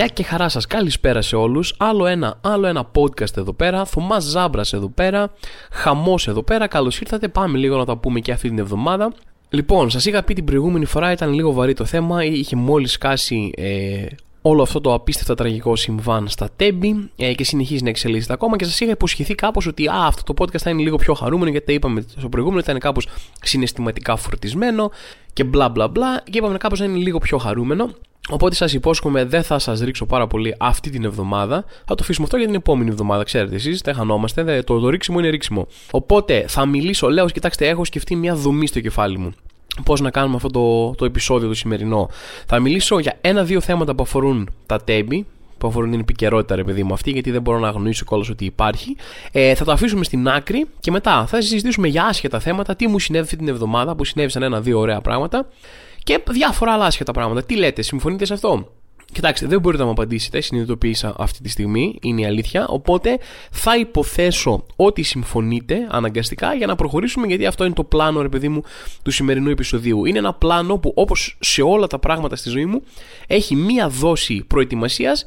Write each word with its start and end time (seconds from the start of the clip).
Γεια 0.00 0.08
και 0.08 0.22
χαρά 0.22 0.48
σας, 0.48 0.66
καλησπέρα 0.66 1.22
σε 1.22 1.36
όλους. 1.36 1.74
Άλλο 1.78 2.06
ένα, 2.06 2.38
άλλο 2.40 2.66
ένα 2.66 2.90
podcast 2.94 3.36
εδώ 3.36 3.52
πέρα. 3.52 3.84
Θωμάς 3.84 4.24
Ζάμπρας 4.24 4.72
εδώ 4.72 4.88
πέρα. 4.88 5.32
Χαμός 5.70 6.28
εδώ 6.28 6.42
πέρα, 6.42 6.66
καλώς 6.66 7.00
ήρθατε. 7.00 7.28
Πάμε 7.28 7.58
λίγο 7.58 7.76
να 7.76 7.84
τα 7.84 7.96
πούμε 7.96 8.20
και 8.20 8.32
αυτή 8.32 8.48
την 8.48 8.58
εβδομάδα. 8.58 9.12
Λοιπόν, 9.48 9.90
σας 9.90 10.04
είχα 10.04 10.22
πει 10.22 10.34
την 10.34 10.44
προηγούμενη 10.44 10.84
φορά 10.84 11.12
Ήταν 11.12 11.32
λίγο 11.32 11.52
βαρύ 11.52 11.74
το 11.74 11.84
θέμα. 11.84 12.24
Είχε 12.24 12.56
μόλις 12.56 12.92
σκάσει 12.92 13.52
ε, 13.56 14.06
όλο 14.42 14.62
αυτό 14.62 14.80
το 14.80 14.94
απίστευτα 14.94 15.34
τραγικό 15.34 15.76
συμβάν 15.76 16.28
στα 16.28 16.48
τέμπη 16.56 17.10
ε, 17.16 17.34
και 17.34 17.44
συνεχίζει 17.44 17.82
να 17.82 17.88
εξελίσσεται 17.88 18.32
ακόμα. 18.32 18.56
Και 18.56 18.64
σας 18.64 18.80
είχα 18.80 18.90
υποσχεθεί 18.90 19.34
κάπως 19.34 19.66
ότι 19.66 19.86
α, 19.86 20.04
αυτό 20.06 20.32
το 20.32 20.44
podcast 20.44 20.58
θα 20.58 20.70
είναι 20.70 20.82
λίγο 20.82 20.96
πιο 20.96 21.14
χαρούμενο 21.14 21.50
γιατί 21.50 21.66
τα 21.66 21.72
είπαμε 21.72 22.04
στο 22.16 22.28
προηγούμενο 22.28 22.60
ήταν 22.60 22.78
κάπως 22.78 23.08
συναισθηματικά 23.42 24.16
φορτισμένο 24.16 24.90
και 25.32 25.44
μπλα 25.44 25.68
μπλα 25.68 25.88
μπλα 25.88 26.22
και 26.30 26.38
είπαμε 26.38 26.56
κάπως 26.56 26.78
να 26.78 26.84
είναι 26.84 26.98
λίγο 26.98 27.18
πιο 27.18 27.38
χαρούμενο 27.38 27.90
Οπότε 28.30 28.54
σας 28.54 28.72
υπόσχομαι 28.72 29.24
δεν 29.24 29.42
θα 29.42 29.58
σας 29.58 29.80
ρίξω 29.80 30.06
πάρα 30.06 30.26
πολύ 30.26 30.54
αυτή 30.58 30.90
την 30.90 31.04
εβδομάδα. 31.04 31.64
Θα 31.86 31.94
το 31.94 31.98
αφήσουμε 32.00 32.24
αυτό 32.24 32.36
για 32.38 32.46
την 32.46 32.54
επόμενη 32.54 32.90
εβδομάδα. 32.90 33.24
Ξέρετε 33.24 33.54
εσείς, 33.54 33.80
δεν 33.80 33.94
χανόμαστε. 33.94 34.62
Το, 34.62 34.78
το 34.80 34.88
ρίξιμο 34.88 35.18
είναι 35.18 35.28
ρίξιμο. 35.28 35.66
Οπότε 35.90 36.44
θα 36.48 36.66
μιλήσω, 36.66 37.08
λέω, 37.08 37.26
κοιτάξτε, 37.26 37.68
έχω 37.68 37.84
σκεφτεί 37.84 38.16
μια 38.16 38.34
δομή 38.34 38.66
στο 38.66 38.80
κεφάλι 38.80 39.18
μου. 39.18 39.32
Πώς 39.84 40.00
να 40.00 40.10
κάνουμε 40.10 40.36
αυτό 40.36 40.48
το, 40.48 40.94
το 40.94 41.04
επεισόδιο 41.04 41.48
το 41.48 41.54
σημερινό. 41.54 42.08
Θα 42.46 42.60
μιλήσω 42.60 42.98
για 42.98 43.18
ένα-δύο 43.20 43.60
θέματα 43.60 43.94
που 43.94 44.02
αφορούν 44.02 44.50
τα 44.66 44.80
τέμπη, 44.80 45.26
που 45.58 45.66
αφορούν 45.66 45.90
την 45.90 46.00
επικαιρότητα, 46.00 46.56
ρε 46.56 46.64
παιδί 46.64 46.82
μου, 46.82 46.92
αυτή, 46.92 47.10
γιατί 47.10 47.30
δεν 47.30 47.42
μπορώ 47.42 47.58
να 47.58 47.68
αγνοήσω 47.68 48.04
κιόλας 48.04 48.28
ότι 48.28 48.44
υπάρχει. 48.44 48.96
Ε, 49.32 49.54
θα 49.54 49.64
το 49.64 49.72
αφήσουμε 49.72 50.04
στην 50.04 50.28
άκρη 50.28 50.66
και 50.80 50.90
μετά 50.90 51.26
θα 51.26 51.40
συζητήσουμε 51.40 51.88
για 51.88 52.04
άσχετα 52.04 52.40
θέματα, 52.40 52.76
τι 52.76 52.86
μου 52.86 52.98
συνέβη 52.98 53.24
αυτή 53.24 53.36
την 53.36 53.48
εβδομάδα, 53.48 53.94
που 53.94 54.04
συνέβησαν 54.04 54.42
ένα-δύο 54.42 54.78
ωραία 54.78 55.00
πράγματα 55.00 55.46
και 56.04 56.22
διάφορα 56.30 56.72
άλλα 56.72 56.84
άσχετα 56.84 57.12
πράγματα. 57.12 57.42
Τι 57.42 57.56
λέτε, 57.56 57.82
συμφωνείτε 57.82 58.24
σε 58.24 58.32
αυτό; 58.32 58.68
Κοιτάξτε, 59.12 59.46
δεν 59.46 59.60
μπορείτε 59.60 59.82
να 59.82 59.88
μου 59.88 59.94
απαντήσετε, 59.94 60.40
συνειδητοποίησα 60.40 61.14
αυτή 61.18 61.42
τη 61.42 61.48
στιγμή, 61.48 61.98
είναι 62.02 62.20
η 62.20 62.26
αλήθεια. 62.26 62.66
Οπότε 62.68 63.18
θα 63.50 63.76
υποθέσω 63.76 64.64
ότι 64.76 65.02
συμφωνείτε 65.02 65.86
αναγκαστικά 65.90 66.54
για 66.54 66.66
να 66.66 66.74
προχωρήσουμε, 66.74 67.26
γιατί 67.26 67.46
αυτό 67.46 67.64
είναι 67.64 67.74
το 67.74 67.84
πλάνο, 67.84 68.22
ρε 68.22 68.28
παιδί 68.28 68.48
μου, 68.48 68.62
του 69.02 69.10
σημερινού 69.10 69.50
επεισοδίου. 69.50 70.04
Είναι 70.04 70.18
ένα 70.18 70.34
πλάνο 70.34 70.78
που, 70.78 70.92
όπως 70.96 71.36
σε 71.40 71.62
όλα 71.62 71.86
τα 71.86 71.98
πράγματα 71.98 72.36
στη 72.36 72.48
ζωή 72.48 72.66
μου, 72.66 72.82
έχει 73.26 73.56
μία 73.56 73.88
δόση 73.88 74.44
προετοιμασίας. 74.46 75.24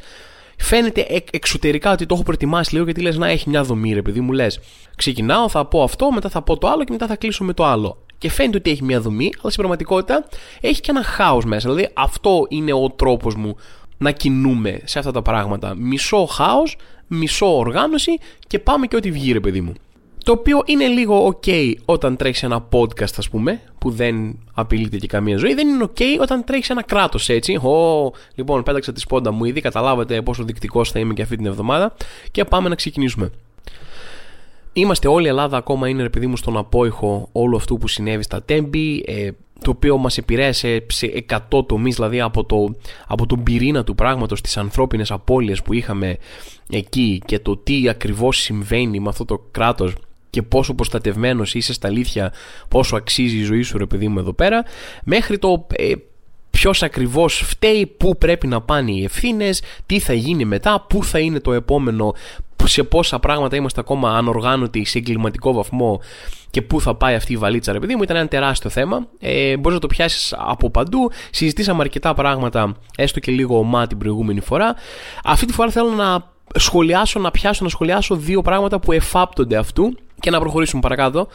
Φαίνεται 0.58 1.24
εξωτερικά 1.32 1.92
ότι 1.92 2.06
το 2.06 2.14
έχω 2.14 2.24
προετοιμάσει 2.24 2.74
λίγο 2.74 2.86
γιατί 2.86 3.02
λες 3.02 3.18
να 3.18 3.28
έχει 3.28 3.50
μια 3.50 3.64
δομή, 3.64 3.94
ρε 3.94 4.02
παιδί 4.02 4.20
μου. 4.20 4.32
Λες, 4.32 4.60
ξεκινάω, 4.96 5.50
θα 5.50 5.66
πω 5.66 5.84
αυτό, 5.84 6.12
μετά 6.12 6.30
θα 6.30 6.42
πω 6.42 6.58
το 6.58 6.68
άλλο 6.68 6.84
και 6.84 6.92
μετά 6.92 7.08
θα 7.08 7.16
κλείσω 7.16 7.44
με 7.44 7.54
το 7.54 7.66
άλλο 7.66 7.98
και 8.24 8.30
φαίνεται 8.30 8.58
ότι 8.58 8.72
έχει 8.72 8.84
μια 8.84 9.02
δομή, 9.02 9.26
αλλά 9.26 9.52
στην 9.52 9.56
πραγματικότητα 9.56 10.26
έχει 10.62 10.82
και 10.82 10.92
ένα 10.92 11.04
χάος 11.04 11.46
μέσα. 11.46 11.70
Δηλαδή 11.70 11.90
αυτό 11.94 12.46
είναι 12.50 12.74
ο 12.74 12.90
τρόπος 12.90 13.36
μου 13.36 13.56
να 13.98 14.12
κινούμε 14.12 14.82
σε 14.84 15.00
αυτά 15.00 15.12
τα 15.12 15.22
πράγματα. 15.22 15.76
Μισό 15.76 16.26
χάος, 16.26 16.78
μισό 17.08 17.58
οργάνωση 17.58 18.18
και 18.48 18.60
πάμε 18.60 18.88
και 18.88 18.96
ό,τι 18.96 19.12
βγει, 19.12 19.32
ρε 19.32 19.40
παιδί 19.40 19.62
μου. 19.62 19.74
Το 20.24 20.32
οποίο 20.32 20.62
είναι 20.66 20.88
λίγο 20.88 21.40
ok 21.42 21.74
όταν 21.86 22.16
τρέχεις 22.16 22.44
ένα 22.44 22.68
podcast, 22.72 23.14
ας 23.18 23.30
πούμε, 23.30 23.62
που 23.80 23.90
δεν 23.92 24.40
απειλείται 24.54 24.98
και 24.98 25.08
καμία 25.08 25.38
ζωή. 25.38 25.54
Δεν 25.54 25.68
είναι 25.68 25.86
ok 25.94 26.02
όταν 26.22 26.44
τρέχεις 26.44 26.70
ένα 26.70 26.84
κράτος 26.84 27.30
έτσι. 27.30 27.56
Ω, 27.56 28.12
λοιπόν, 28.36 28.64
πέταξα 28.64 28.94
τη 28.94 29.00
σπόντα 29.00 29.32
μου 29.32 29.46
ήδη. 29.46 29.62
Καταλάβατε 29.62 30.22
πόσο 30.22 30.44
δεικτικός 30.44 30.92
θα 30.92 31.00
είμαι 31.00 31.14
και 31.14 31.22
αυτή 31.22 31.36
την 31.36 31.46
εβδομάδα. 31.46 31.96
Και 32.32 32.46
πάμε 32.46 32.70
να 32.70 32.76
ξεκινήσουμε. 32.76 33.32
Είμαστε 34.74 35.08
όλη 35.08 35.26
η 35.26 35.30
Ελλάδα 35.30 35.58
ακόμα 35.58 35.90
είναι 35.90 36.04
επειδή 36.04 36.28
μου 36.28 36.38
στον 36.38 36.58
απόϊχο 36.58 37.30
όλου 37.32 37.56
αυτού 37.56 37.78
που 37.78 37.88
συνέβη 37.88 38.24
στα 38.24 38.44
Τέμπη 38.44 39.04
ε, 39.08 39.30
το 39.62 39.70
οποίο 39.70 39.98
μας 39.98 40.18
επηρέασε 40.18 40.86
σε 40.88 41.26
100 41.52 41.66
τομείς 41.66 41.96
δηλαδή 41.96 42.22
από, 42.22 42.46
το, 42.46 42.76
από 43.08 43.26
τον 43.26 43.44
πυρήνα 43.44 43.84
του 43.84 43.96
πράγματος 43.96 44.42
τις 44.42 44.58
ανθρώπινες 44.58 45.12
απώλειες 45.12 45.62
που 45.62 45.74
είχαμε 45.74 46.18
εκεί 46.70 47.22
και 47.26 47.40
το 47.40 47.58
τι 47.58 47.90
ακριβώς 47.90 48.38
συμβαίνει 48.38 49.00
με 49.00 49.10
αυτό 49.10 49.26
το 49.26 49.42
κράτος 49.52 49.96
και 50.30 50.42
πόσο 50.42 50.74
προστατευμένος 50.74 51.54
είσαι 51.54 51.74
στα 51.74 51.88
αλήθεια 51.88 52.34
πόσο 52.68 52.96
αξίζει 52.96 53.38
η 53.38 53.44
ζωή 53.44 53.62
σου 53.62 53.78
ρε 53.78 53.86
παιδί 53.86 54.08
μου 54.08 54.20
εδώ 54.20 54.34
πέρα 54.34 54.64
μέχρι 55.04 55.38
το 55.38 55.68
ε, 55.76 55.94
ποιος 56.58 56.84
ακριβώς 56.84 57.42
φταίει, 57.46 57.86
πού 57.86 58.18
πρέπει 58.18 58.48
να 58.48 58.62
πάνε 58.62 58.92
οι 58.92 59.04
ευθύνες, 59.04 59.62
τι 59.86 60.00
θα 60.00 60.14
γίνει 60.14 60.46
μετά, 60.46 60.86
πού 60.90 61.04
θα 61.04 61.20
είναι 61.20 61.40
το 61.40 61.54
επόμενο 61.54 62.14
σε 62.68 62.84
πόσα 62.84 63.20
πράγματα 63.20 63.56
είμαστε 63.56 63.80
ακόμα 63.80 64.18
ανοργάνωτοι 64.18 64.86
σε 64.86 64.98
εγκληματικό 64.98 65.54
βαθμό 65.54 66.00
και 66.50 66.62
πού 66.62 66.82
θα 66.82 66.96
πάει 66.96 67.16
αυτή 67.16 67.34
η 67.34 67.38
βαλίτσα, 67.38 67.72
ρε 67.72 67.80
παιδί 67.80 67.96
μου, 67.96 68.04
ήταν 68.04 68.16
ένα 68.18 68.28
τεράστιο 68.28 68.70
θέμα. 68.70 69.08
Ε, 69.20 69.58
Μπορείς 69.58 69.74
να 69.74 69.80
το 69.80 69.88
πιάσεις 69.88 70.36
από 70.38 70.70
παντού. 70.70 71.12
Συζητήσαμε 71.32 71.82
αρκετά 71.82 72.14
πράγματα, 72.14 72.76
έστω 72.98 73.20
και 73.20 73.32
λίγο 73.32 73.58
ομά 73.58 73.88
την 73.88 73.98
προηγούμενη 73.98 74.40
φορά. 74.40 74.76
Αυτή 75.24 75.46
τη 75.46 75.54
φορά 75.54 75.72
θέλω 75.72 75.90
να 75.90 76.32
σχολιάσω, 76.56 77.20
να 77.20 77.32
πιάσω, 77.32 77.64
να 77.64 77.70
σχολιάσω 77.70 78.16
δύο 78.16 78.42
πράγματα 78.42 78.80
που 78.80 78.92
εφάπτονται 78.92 79.58
αυτού 79.58 79.98
και 80.20 80.30
να 80.30 80.40
προχωρήσουμε 80.40 80.82
παρακάτω 80.82 81.28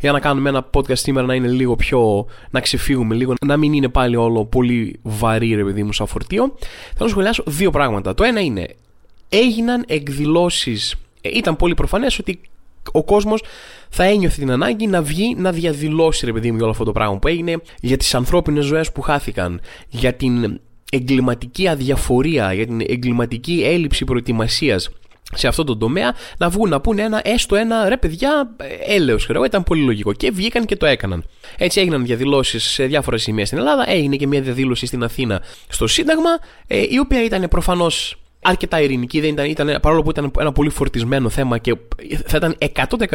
για 0.00 0.12
να 0.12 0.20
κάνουμε 0.20 0.48
ένα 0.48 0.66
podcast 0.74 0.98
σήμερα 0.98 1.26
να 1.26 1.34
είναι 1.34 1.48
λίγο 1.48 1.76
πιο. 1.76 2.26
να 2.50 2.60
ξεφύγουμε 2.60 3.14
λίγο, 3.14 3.34
να 3.46 3.56
μην 3.56 3.72
είναι 3.72 3.88
πάλι 3.88 4.16
όλο 4.16 4.44
πολύ 4.44 5.00
βαρύ, 5.02 5.54
ρε 5.54 5.64
παιδί 5.64 5.82
μου, 5.82 5.92
σαν 5.92 6.06
φορτίο. 6.06 6.54
Θέλω 6.92 7.04
να 7.04 7.08
σχολιάσω 7.08 7.42
δύο 7.46 7.70
πράγματα. 7.70 8.14
Το 8.14 8.24
ένα 8.24 8.40
είναι 8.40 8.68
έγιναν 9.32 9.84
εκδηλώσεις 9.86 10.94
ε, 11.20 11.28
ήταν 11.32 11.56
πολύ 11.56 11.74
προφανές 11.74 12.18
ότι 12.18 12.40
ο 12.92 13.04
κόσμος 13.04 13.42
θα 13.88 14.04
ένιωθε 14.04 14.40
την 14.40 14.50
ανάγκη 14.50 14.86
να 14.86 15.02
βγει 15.02 15.34
να 15.38 15.52
διαδηλώσει 15.52 16.26
ρε 16.26 16.32
παιδί 16.32 16.48
μου 16.48 16.54
για 16.54 16.62
όλο 16.62 16.72
αυτό 16.72 16.84
το 16.84 16.92
πράγμα 16.92 17.18
που 17.18 17.28
έγινε 17.28 17.60
για 17.80 17.96
τις 17.96 18.14
ανθρώπινες 18.14 18.64
ζωές 18.64 18.92
που 18.92 19.00
χάθηκαν 19.00 19.60
για 19.88 20.14
την 20.14 20.60
εγκληματική 20.92 21.68
αδιαφορία 21.68 22.52
για 22.52 22.66
την 22.66 22.80
εγκληματική 22.80 23.62
έλλειψη 23.64 24.04
προετοιμασίας 24.04 24.90
σε 25.34 25.48
αυτό 25.48 25.64
το 25.64 25.76
τομέα 25.76 26.14
να 26.38 26.48
βγουν 26.48 26.68
να 26.68 26.80
πούνε 26.80 27.02
ένα, 27.02 27.20
έστω 27.24 27.56
ένα 27.56 27.88
ρε 27.88 27.96
παιδιά, 27.96 28.56
έλεος 28.86 29.24
ξέρω 29.24 29.44
ήταν 29.44 29.62
πολύ 29.62 29.82
λογικό. 29.82 30.12
Και 30.12 30.30
βγήκαν 30.30 30.64
και 30.64 30.76
το 30.76 30.86
έκαναν. 30.86 31.24
Έτσι 31.58 31.80
έγιναν 31.80 32.04
διαδηλώσεις 32.04 32.64
σε 32.64 32.84
διάφορα 32.84 33.16
σημεία 33.16 33.46
στην 33.46 33.58
Ελλάδα. 33.58 33.90
Έγινε 33.90 34.16
και 34.16 34.26
μια 34.26 34.40
διαδήλωση 34.40 34.86
στην 34.86 35.02
Αθήνα 35.02 35.42
στο 35.68 35.86
Σύνταγμα, 35.86 36.30
ε, 36.66 36.82
η 36.88 36.98
οποία 36.98 37.24
ήταν 37.24 37.48
προφανώς 37.48 38.21
αρκετά 38.42 38.80
ειρηνική, 38.80 39.20
δεν 39.20 39.30
ήταν, 39.30 39.46
ήταν, 39.46 39.78
παρόλο 39.82 40.02
που 40.02 40.10
ήταν 40.10 40.32
ένα 40.38 40.52
πολύ 40.52 40.70
φορτισμένο 40.70 41.28
θέμα 41.28 41.58
και 41.58 41.76
θα 42.26 42.36
ήταν 42.36 42.56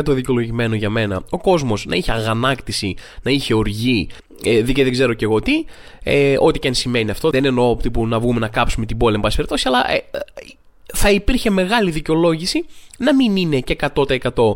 100% 0.06 0.14
δικαιολογημένο 0.14 0.76
για 0.76 0.90
μένα 0.90 1.24
ο 1.30 1.38
κόσμος 1.38 1.86
να 1.86 1.96
είχε 1.96 2.12
αγανάκτηση, 2.12 2.96
να 3.22 3.32
είχε 3.32 3.54
οργή, 3.54 4.10
ε, 4.44 4.62
και 4.62 4.84
δεν 4.84 4.92
ξέρω 4.92 5.14
και 5.14 5.26
εγώ 5.26 5.40
τι, 5.40 5.66
ε, 6.04 6.36
ό,τι 6.40 6.60
και 6.60 6.68
αν 6.68 6.74
σημαίνει 6.74 7.12
αυτό. 7.12 7.30
Δεν 7.30 7.46
εννοώ 7.46 7.76
τύπου 7.76 8.08
να 8.08 8.20
βγούμε 8.20 8.40
να 8.40 8.48
κάψουμε 8.48 8.86
την 8.86 8.98
πόλη, 8.98 9.16
εν 9.16 9.22
πάση 9.22 9.36
περιπτώσει, 9.36 9.68
αλλά 9.68 9.92
ε, 9.92 10.04
θα 10.94 11.12
υπήρχε 11.12 11.50
μεγάλη 11.50 11.92
δικαιολόγηση 11.92 12.66
να 12.98 13.16
μην 13.16 13.36
είναι 13.36 13.60
και 13.60 13.76
100% 13.96 14.56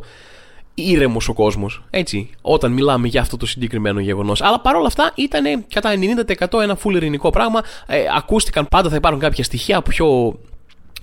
ήρεμος 0.73 1.29
ο 1.29 1.33
κόσμος. 1.33 1.83
Έτσι, 1.89 2.29
όταν 2.41 2.71
μιλάμε 2.71 3.07
για 3.07 3.21
αυτό 3.21 3.37
το 3.37 3.45
συγκεκριμένο 3.45 3.99
γεγονός. 3.99 4.41
Αλλά 4.41 4.59
παρόλα 4.59 4.87
αυτά 4.87 5.11
ήταν 5.15 5.65
κατά 5.73 5.93
90% 6.49 6.61
ένα 6.61 6.77
full 6.83 6.93
ειρηνικό 6.93 7.29
πράγμα. 7.29 7.61
Ε, 7.87 8.03
ακούστηκαν 8.15 8.67
πάντα 8.67 8.89
θα 8.89 8.95
υπάρχουν 8.95 9.21
κάποια 9.21 9.43
στοιχεία 9.43 9.81
πιο 9.81 10.39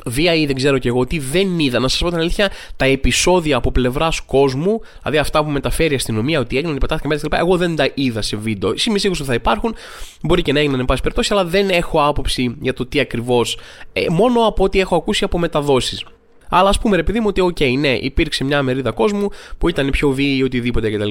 βία 0.07 0.35
ή 0.35 0.47
δεν 0.47 0.57
ξέρω 0.57 0.79
και 0.79 0.89
εγώ 0.89 1.07
τι 1.07 1.19
δεν 1.19 1.59
είδα. 1.59 1.79
Να 1.79 1.89
σας 1.89 2.01
πω 2.01 2.09
την 2.09 2.19
αλήθεια, 2.19 2.51
τα 2.77 2.85
επεισόδια 2.85 3.57
από 3.57 3.73
πλευράς 3.73 4.21
κόσμου, 4.21 4.81
δηλαδή 4.99 5.19
αυτά 5.19 5.45
που 5.45 5.51
μεταφέρει 5.51 5.93
η 5.93 5.97
αστυνομία, 5.97 6.41
ότι 6.41 6.57
έγιναν, 6.57 6.79
πετάχτηκαν 6.79 7.13
μέσα 7.13 7.29
κλπ. 7.29 7.41
Εγώ 7.41 7.57
δεν 7.57 7.77
τα 7.77 7.91
είδα 7.95 8.23
σε 8.23 8.37
βίντεο. 8.37 8.75
Είμαι 8.87 8.99
σίγουρος 8.99 9.21
ότι 9.21 9.29
θα 9.29 9.35
υπάρχουν, 9.35 9.75
μπορεί 10.23 10.43
και 10.43 10.53
να 10.53 10.59
έγιναν 10.59 10.81
εν 10.81 10.87
πάση 10.87 11.03
περιπτώσει, 11.03 11.33
αλλά 11.33 11.45
δεν 11.45 11.69
έχω 11.71 12.05
άποψη 12.05 12.57
για 12.61 12.73
το 12.73 12.87
τι 12.87 13.01
ακριβώς. 13.01 13.59
Ε, 13.93 14.05
μόνο 14.11 14.47
από 14.47 14.65
ό,τι 14.65 14.81
έχω 14.81 14.97
ακούσει 14.97 15.25
από 15.25 15.39
μεταδόσεις. 15.39 16.05
Αλλά 16.49 16.69
ας 16.69 16.79
πούμε, 16.79 16.97
ρε 16.97 17.03
παιδί 17.03 17.21
μου, 17.21 17.27
ότι, 17.29 17.43
OK, 17.45 17.79
ναι, 17.79 17.89
υπήρξε 17.89 18.45
μια 18.45 18.63
μερίδα 18.63 18.91
κόσμου 18.91 19.29
που 19.59 19.69
ήταν 19.69 19.91
πιο 19.91 20.11
βίαιη 20.11 20.37
ή 20.37 20.43
οτιδήποτε 20.43 20.91
κτλ. 20.91 21.11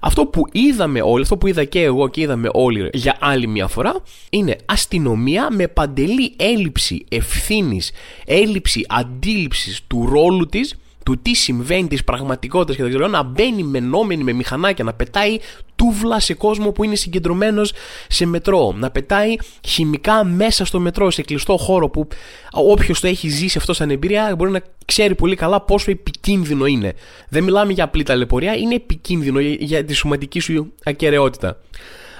Αυτό 0.00 0.26
που 0.26 0.42
είδαμε 0.52 1.02
όλοι, 1.02 1.22
αυτό 1.22 1.36
που 1.36 1.46
είδα 1.46 1.64
και 1.64 1.82
εγώ 1.82 2.08
και 2.08 2.20
είδαμε 2.20 2.48
όλοι 2.52 2.90
για 2.92 3.16
άλλη 3.20 3.46
μια 3.46 3.66
φορά, 3.66 3.94
είναι 4.30 4.56
αστυνομία 4.66 5.48
με 5.50 5.68
παντελή 5.68 6.34
έλλειψη 6.36 7.04
ευθύνης, 7.08 7.90
έλλειψη 8.24 8.84
αντίληψης 8.88 9.80
του 9.86 10.08
ρόλου 10.10 10.46
της 10.46 10.74
του 11.08 11.18
τι 11.22 11.34
συμβαίνει, 11.34 11.88
τη 11.88 12.02
πραγματικότητα 12.02 12.74
και 12.74 12.82
δεν 12.82 12.90
ξέρω, 12.90 13.08
να 13.08 13.22
μπαίνει 13.22 13.62
μενόμενη 13.62 14.22
με 14.22 14.32
μηχανάκια, 14.32 14.84
να 14.84 14.94
πετάει 14.94 15.38
τούβλα 15.76 16.20
σε 16.20 16.34
κόσμο 16.34 16.70
που 16.72 16.84
είναι 16.84 16.94
συγκεντρωμένος 16.94 17.72
σε 18.08 18.26
μετρό, 18.26 18.74
να 18.76 18.90
πετάει 18.90 19.36
χημικά 19.66 20.24
μέσα 20.24 20.64
στο 20.64 20.80
μετρό, 20.80 21.10
σε 21.10 21.22
κλειστό 21.22 21.56
χώρο 21.56 21.88
που 21.88 22.08
όποιος 22.52 23.00
το 23.00 23.06
έχει 23.06 23.28
ζήσει 23.28 23.58
αυτό 23.58 23.72
σαν 23.72 23.90
εμπειρία 23.90 24.34
μπορεί 24.36 24.50
να 24.50 24.62
ξέρει 24.84 25.14
πολύ 25.14 25.36
καλά 25.36 25.60
πόσο 25.60 25.90
επικίνδυνο 25.90 26.66
είναι. 26.66 26.92
Δεν 27.28 27.44
μιλάμε 27.44 27.72
για 27.72 27.84
απλή 27.84 28.02
ταλαιπωρία, 28.02 28.54
είναι 28.54 28.74
επικίνδυνο 28.74 29.40
για 29.40 29.84
τη 29.84 29.92
σωματική 29.92 30.40
σου 30.40 30.72
ακαιρεότητα. 30.84 31.56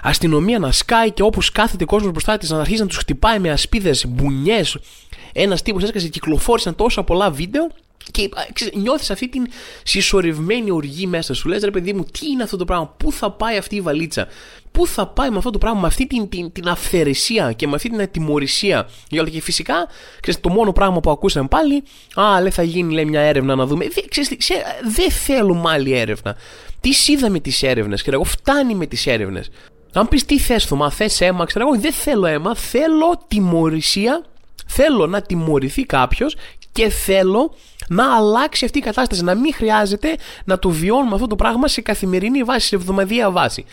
Αστυνομία 0.03 0.59
να 0.59 0.73
σκάει 0.73 1.11
και 1.11 1.23
όπως 1.23 1.53
κάθεται 1.53 1.85
ο 1.85 1.87
κόσμος 1.87 2.11
μπροστά 2.11 2.39
της 2.39 2.51
να 2.51 2.61
αρχίζει 2.61 2.81
να 2.81 2.87
τους 2.87 2.97
χτυπάει 2.97 3.39
με 3.39 3.51
ασπίδες, 3.51 4.07
μπουνιές. 4.07 4.79
Ένας 5.33 5.63
τύπος 5.63 5.83
έσκασε, 5.83 6.09
κυκλοφόρησαν 6.09 6.75
τόσα 6.75 7.03
πολλά 7.03 7.31
βίντεο 7.31 7.69
Και 8.11 8.29
νιώθεις 8.75 9.11
αυτή 9.11 9.29
την 9.29 9.47
συσσωρευμένη 9.83 10.71
οργή 10.71 11.07
μέσα 11.07 11.35
σου. 11.35 11.49
Λες, 11.49 11.63
ρε 11.63 11.71
παιδί 11.71 11.93
μου, 11.93 12.05
τι 12.05 12.27
είναι 12.27 12.43
αυτό 12.43 12.57
το 12.57 12.65
πράγμα, 12.65 12.95
πού 12.97 13.13
θα 13.13 13.31
πάει 13.31 13.57
αυτή 13.57 13.77
η 13.77 13.81
βαλίτσα, 13.81 14.29
πού 14.73 14.87
θα 14.87 15.07
πάει 15.07 15.31
με 15.31 15.37
αυτό 15.37 15.51
το 15.51 15.59
πράγμα, 15.59 15.81
με 15.81 15.87
αυτή 15.87 16.07
την, 16.07 16.29
την, 16.29 16.53
την 16.53 16.69
αυθαιρεσία 16.69 17.53
και 17.53 17.67
με 17.67 17.75
αυτή 17.75 17.89
την 17.89 18.01
ατιμορρησία. 18.01 18.89
Γιατί 19.09 19.31
και 19.31 19.41
φυσικά, 19.41 19.89
ξέρεις, 20.21 20.41
το 20.41 20.49
μόνο 20.49 20.73
πράγμα 20.73 21.01
που 21.01 21.11
ακούσαμε 21.11 21.49
πάλι, 21.49 21.83
Α, 22.15 22.41
λέει, 22.41 22.51
θα 22.51 22.63
γίνει 22.63 22.95
λέει, 22.95 23.05
μια 23.05 23.21
έρευνα 23.21 23.55
να 23.55 23.67
δούμε. 23.67 23.87
Δεν 24.95 25.11
θέλουμε 25.11 25.71
άλλη 25.71 25.93
έρευνα. 25.93 26.37
Τις 26.81 27.09
είδαμε 27.09 27.41
τις 27.41 27.63
έρευνες, 27.63 28.03
και 28.03 28.11
εγώ, 28.13 28.25
φτάνει 28.25 28.75
με 28.75 28.87
τις 28.87 29.07
έρευνες. 29.07 29.51
Αν 29.93 30.09
πεις 30.09 30.25
τι 30.25 30.39
θες, 30.39 30.65
Θωμά, 30.65 30.91
θες 30.91 31.21
αίμα, 31.21 31.45
ξέρω 31.45 31.69
εγώ, 31.69 31.81
δεν 31.81 31.93
θέλω 31.93 32.27
αίμα, 32.27 32.55
θέλω 32.55 33.25
τιμωρησία. 33.29 34.25
Θέλω 34.71 35.07
να 35.07 35.23
τιμωρηθεί 35.23 35.85
κάποιος 35.85 36.37
και 36.73 36.89
θέλω 36.89 37.55
να 37.89 38.17
αλλάξει 38.17 38.65
αυτή 38.65 38.79
η 38.79 38.81
κατάσταση. 38.81 39.25
Να 39.25 39.35
μην 39.35 39.55
χρειάζεται 39.55 40.17
να 40.45 40.59
το 40.59 40.71
βιώνουμε 40.71 41.15
αυτό 41.15 41.27
το 41.27 41.37
πράγμα 41.37 41.69
σε 41.69 41.81
καθημερινή 41.81 42.43
βάση, 42.43 42.67
σε 42.67 42.75
εβδομαδιαία 42.75 43.31
βάση. 43.31 43.65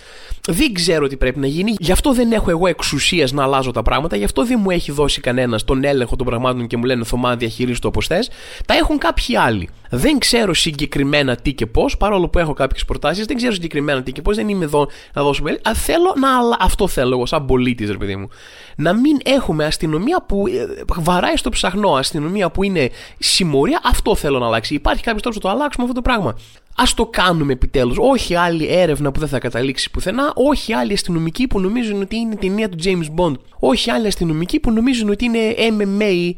Δεν 0.48 0.74
ξέρω 0.74 1.08
τι 1.08 1.18
πρέπει 1.18 1.40
να 1.40 1.48
γίνει. 1.48 1.76
Γι' 1.80 1.92
αυτό 1.92 2.14
δεν 2.14 2.32
έχω 2.32 2.50
εγώ 2.50 2.68
εξουσίας 2.68 3.32
να 3.32 3.44
αλλάζω 3.44 3.72
τα 3.72 3.82
πράγματα. 3.82 4.16
Γι' 4.16 4.24
αυτό 4.24 4.46
δεν 4.46 4.60
μου 4.64 4.70
έχει 4.70 4.92
δώσει 4.92 5.22
κανένας 5.22 5.64
τον 5.64 5.84
έλεγχο 5.84 6.16
των 6.16 6.26
πραγμάτων 6.26 6.68
και 6.68 6.78
μου 6.78 6.84
λένε 6.84 7.04
Θωμά, 7.04 7.36
διαχειρίστο 7.36 7.88
όπως 7.88 8.08
θες. 8.08 8.30
Τα 8.66 8.74
έχουν 8.74 8.98
κάποιοι 8.98 9.38
άλλοι. 9.38 9.70
Δεν 9.90 10.18
ξέρω 10.18 10.54
συγκεκριμένα 10.54 11.36
τι 11.36 11.54
και 11.54 11.66
πώς, 11.66 11.98
παρόλο 11.98 12.30
που 12.30 12.40
έχω 12.40 12.54
κάποιες 12.54 12.86
προτάσεις. 12.86 13.26
Δεν 13.26 13.38
ξέρω 13.38 13.54
συγκεκριμένα 13.54 14.04
τι 14.04 14.12
και 14.12 14.22
πώς. 14.22 14.36
Δεν 14.36 14.50
είμαι 14.50 14.66
εδώ 14.66 14.88
να 15.14 15.24
δώσω 15.24 15.44
μέλη. 15.44 15.60
θέλω 15.74 16.16
να. 16.20 16.56
Αυτό 16.60 16.88
θέλω 16.88 17.16
εγώ, 17.16 17.26
σαν 17.26 17.46
πολίτης, 17.46 17.90
ρε 17.90 17.98
παιδί 17.98 18.16
μου. 18.16 18.30
Να 18.76 18.94
μην 18.94 19.18
έχουμε 19.24 19.66
αστυνομία 19.66 20.24
που 20.28 20.48
ε, 20.48 20.84
βαράει 20.96 21.38
στο 21.38 21.50
ψαχνό, 21.50 21.94
αστυνομία 21.94 22.50
που 22.50 22.64
είναι 22.64 22.90
συμμορία. 23.20 23.80
Αυτό 23.84 24.05
θέλω 24.14 24.40
να 24.40 24.46
αλλάξει. 24.46 24.74
Υπάρχει 24.74 25.04
κάποιος 25.04 25.22
τρόπος 25.22 25.44
να 25.44 25.50
το 25.50 25.56
αλλάξουμε 25.56 25.86
αυτό 25.88 26.02
το 26.02 26.10
πράγμα. 26.10 26.30
Α 26.76 26.84
το 26.96 27.06
κάνουμε 27.06 27.54
επιτέλους. 27.54 27.98
Όχι 28.00 28.36
άλλη 28.36 28.68
έρευνα 28.68 29.12
που 29.12 29.20
δεν 29.20 29.28
θα 29.30 29.40
καταλήξει 29.40 29.92
πουθενά. 29.92 30.32
Όχι 30.36 30.74
άλλοι 30.74 30.94
αστυνομικοί 30.94 31.48
που 31.48 31.60
νομίζουν 31.60 32.02
ότι 32.02 32.16
είναι 32.16 32.36
ταινία 32.36 32.70
του 32.70 32.78
James 32.84 33.20
Bond. 33.20 33.34
Όχι 33.60 33.92
άλλοι 33.92 34.08
αστυνομικοί 34.08 34.60
που 34.60 34.72
νομίζουν 34.72 35.10
ότι 35.10 35.26
είναι 35.26 35.40
MMA, 35.58 36.32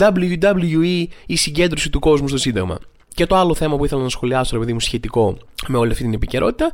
WWE 0.00 1.06
η 1.26 1.36
συγκέντρωση 1.36 1.90
του 1.90 1.98
κόσμου 1.98 2.28
στο 2.28 2.38
Σύνταγμα. 2.38 2.78
Και 3.14 3.26
το 3.26 3.36
άλλο 3.36 3.54
θέμα 3.54 3.76
που 3.76 3.84
ήθελα 3.84 4.02
να 4.02 4.08
σχολιάσω, 4.08 4.50
ρε 4.52 4.58
παιδί 4.58 4.72
μου, 4.72 4.80
σχετικό 4.80 5.36
με 5.68 5.78
όλη 5.78 5.90
αυτή 5.90 6.02
την 6.02 6.12
επικαιρότητα, 6.12 6.72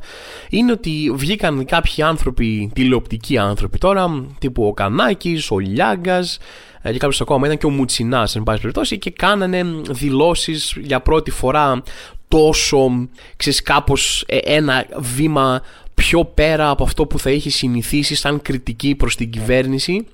είναι 0.49 0.71
ότι 0.71 1.11
βγήκαν 1.15 1.65
κάποιοι 1.65 2.03
άνθρωποι, 2.03 2.71
τηλεοπτικοί 2.73 3.37
άνθρωποι 3.37 3.77
τώρα, 3.77 4.25
τύπου 4.39 4.65
ο 4.65 4.73
Κανάκης, 4.73 5.51
ο 5.51 5.59
Λιάγκας 5.59 6.37
ε, 6.81 6.91
και 6.91 6.97
κάποιος 6.97 7.21
ακόμα 7.21 7.45
ήταν 7.45 7.57
και 7.57 7.65
ο 7.65 7.69
Μουτσινάς, 7.69 8.35
εν 8.35 8.43
πάση 8.43 8.61
περιπτώσει, 8.61 8.97
και 8.97 9.11
κάνανε 9.11 9.63
δηλώσεις 9.89 10.73
για 10.81 10.99
πρώτη 10.99 11.31
φορά 11.31 11.83
τόσο, 12.27 13.07
ξέρεις, 13.35 13.61
κάπως 13.61 14.23
ε, 14.27 14.37
ένα 14.37 14.85
βήμα 14.97 15.61
πιο 15.93 16.25
πέρα 16.25 16.69
από 16.69 16.83
αυτό 16.83 17.05
που 17.05 17.19
θα 17.19 17.29
έχει 17.29 17.49
συνηθίσει 17.49 18.15
σαν 18.15 18.41
κριτική 18.41 18.95
προς 18.95 19.15
την 19.15 19.29
κυβέρνηση 19.29 20.05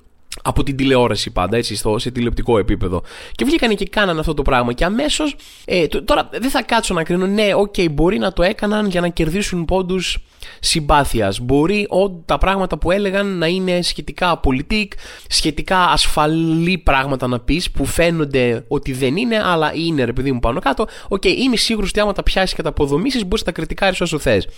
από 0.42 0.62
την 0.62 0.76
τηλεόραση 0.76 1.30
πάντα, 1.30 1.56
έτσι, 1.56 1.76
στο, 1.76 1.98
σε 1.98 2.10
τηλεοπτικό 2.10 2.58
επίπεδο. 2.58 3.02
Και 3.32 3.44
βγήκαν 3.44 3.76
και 3.76 3.86
κάνανε 3.86 4.20
αυτό 4.20 4.34
το 4.34 4.42
πράγμα. 4.42 4.72
Και 4.72 4.84
αμέσως. 4.84 5.36
Ε, 5.64 5.86
τώρα 5.86 6.28
δεν 6.32 6.50
θα 6.50 6.62
κάτσω 6.62 6.94
να 6.94 7.02
κρίνω, 7.02 7.26
ναι, 7.26 7.54
OK, 7.54 7.74
okay, 7.76 7.86
μπορεί 7.90 8.18
να 8.18 8.32
το 8.32 8.42
έκαναν 8.42 8.86
για 8.86 9.00
να 9.00 9.08
κερδίσουν 9.08 9.64
πόντους 9.64 10.18
συμπάθειας. 10.60 11.40
Μπορεί 11.40 11.86
ό, 11.88 12.10
τα 12.10 12.38
πράγματα 12.38 12.78
που 12.78 12.90
έλεγαν 12.90 13.38
να 13.38 13.46
είναι 13.46 13.82
σχετικά 13.82 14.38
πολιτικ, 14.38 14.92
σχετικά 15.28 15.78
ασφαλή 15.78 16.78
πράγματα 16.78 17.26
να 17.26 17.40
πεις 17.40 17.70
που 17.70 17.84
φαίνονται 17.84 18.64
ότι 18.68 18.92
δεν 18.92 19.16
είναι, 19.16 19.42
αλλά 19.44 19.72
είναι 19.74 20.04
ρε 20.04 20.12
παιδί 20.12 20.32
μου 20.32 20.38
πάνω 20.38 20.60
κάτω. 20.60 20.86
OK, 21.08 21.22
okay, 21.24 21.36
είμαι 21.36 21.56
σίγουρος 21.56 21.88
ότι 21.88 22.00
άμα 22.00 22.12
τα 22.12 22.22
πιάσεις 22.22 22.54
και 22.54 22.62
τα 22.62 22.68
αποδομήσεις, 22.68 23.22
μπορείς 23.22 23.40
να 23.40 23.46
τα 23.46 23.52
κριτικάρεις 23.52 24.00
όσο 24.00 24.18
θες. 24.18 24.48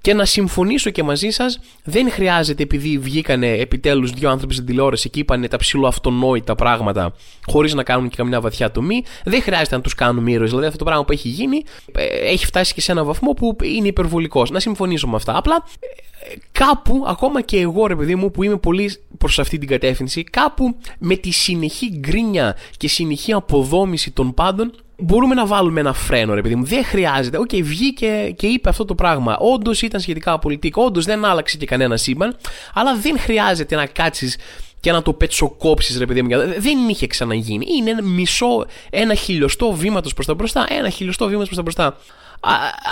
Και 0.00 0.14
να 0.14 0.24
συμφωνήσω 0.24 0.90
και 0.90 1.02
μαζί 1.02 1.30
σας, 1.30 1.60
δεν 1.84 2.10
χρειάζεται 2.10 2.62
επειδή 2.62 2.98
βγήκανε 2.98 3.52
επιτέλους 3.52 4.10
δύο 4.10 4.30
άνθρωποι 4.30 4.54
στην 4.54 4.66
τηλεόραση 4.66 5.10
και 5.10 5.20
είπαν 5.24 5.46
τα 5.50 5.56
ψιλοαυτονόητα 5.56 6.54
πράγματα, 6.54 7.14
χωρίς 7.46 7.74
να 7.74 7.82
κάνουν 7.82 8.08
και 8.08 8.16
καμιά 8.16 8.40
βαθιά 8.40 8.70
τομή, 8.70 9.02
δεν 9.24 9.42
χρειάζεται 9.42 9.76
να 9.76 9.82
τους 9.82 9.94
κάνουμε 9.94 10.30
ήρωες. 10.30 10.48
Δηλαδή 10.48 10.66
αυτό 10.66 10.78
το 10.78 10.84
πράγμα 10.84 11.04
που 11.04 11.12
έχει 11.12 11.28
γίνει 11.28 11.62
ε, 11.92 12.04
έχει 12.04 12.46
φτάσει 12.46 12.74
και 12.74 12.80
σε 12.80 12.92
ένα 12.92 13.04
βαθμό 13.04 13.32
που 13.32 13.56
είναι 13.62 13.86
υπερβολικός. 13.86 14.50
Να 14.50 14.60
συμφωνήσω 14.60 15.08
με 15.08 15.16
αυτά. 15.16 15.36
Απλά 15.36 15.64
ε, 15.78 16.34
κάπου, 16.52 17.04
ακόμα 17.06 17.40
και 17.40 17.60
εγώ 17.60 17.86
ρε 17.86 17.96
παιδί 17.96 18.14
μου 18.14 18.30
που 18.30 18.42
είμαι 18.42 18.56
πολύ 18.56 18.96
προς 19.18 19.38
αυτή 19.38 19.58
την 19.58 19.68
κατεύθυνση, 19.68 20.24
κάπου 20.24 20.76
με 20.98 21.16
τη 21.16 21.30
συνεχή 21.30 21.98
γκρίνια 21.98 22.56
και 22.76 22.88
συνεχή 22.88 23.32
αποδόμηση 23.32 24.10
των 24.10 24.34
πάντων 24.34 24.72
μπορούμε 24.98 25.34
να 25.34 25.46
βάλουμε 25.46 25.80
ένα 25.80 25.92
φρένο, 25.92 26.34
ρε 26.34 26.40
παιδί 26.40 26.54
μου. 26.54 26.64
Δεν 26.64 26.84
χρειάζεται. 26.84 27.38
OK, 27.38 27.48
okay, 27.52 27.62
βγήκε 27.62 28.34
και 28.36 28.46
είπε 28.46 28.68
αυτό 28.68 28.84
το 28.84 28.94
πράγμα. 28.94 29.36
Όντως 29.36 29.82
ήταν 29.82 30.00
σχετικά 30.00 30.38
πολιτικό, 30.38 30.82
όντως 30.82 31.04
δεν 31.04 31.24
άλλαξε 31.24 31.56
και 31.56 31.66
κανένα 31.66 31.96
σύμπαν, 31.96 32.36
αλλά 32.74 32.96
δεν 32.96 33.18
χρειάζεται 33.18 33.76
να 33.76 33.86
κάτσεις 33.86 34.36
και 34.84 34.92
να 34.92 35.02
το 35.02 35.12
πετσοκόψει, 35.12 35.98
ρε 35.98 36.06
παιδί 36.06 36.22
μου. 36.22 36.28
Δεν 36.58 36.88
είχε 36.88 37.06
ξαναγίνει. 37.06 37.66
Είναι 37.78 37.90
ένα 37.90 38.02
μισό, 38.02 38.66
ένα 38.90 39.14
χιλιοστό 39.14 39.72
βήματος 39.72 40.14
προς 40.14 40.26
τα 40.26 40.34
μπροστά. 40.34 40.66
Ένα 40.68 40.88
χιλιοστό 40.88 41.26
βήμα 41.26 41.44
προς 41.44 41.56
τα 41.56 41.62
μπροστά 41.62 41.96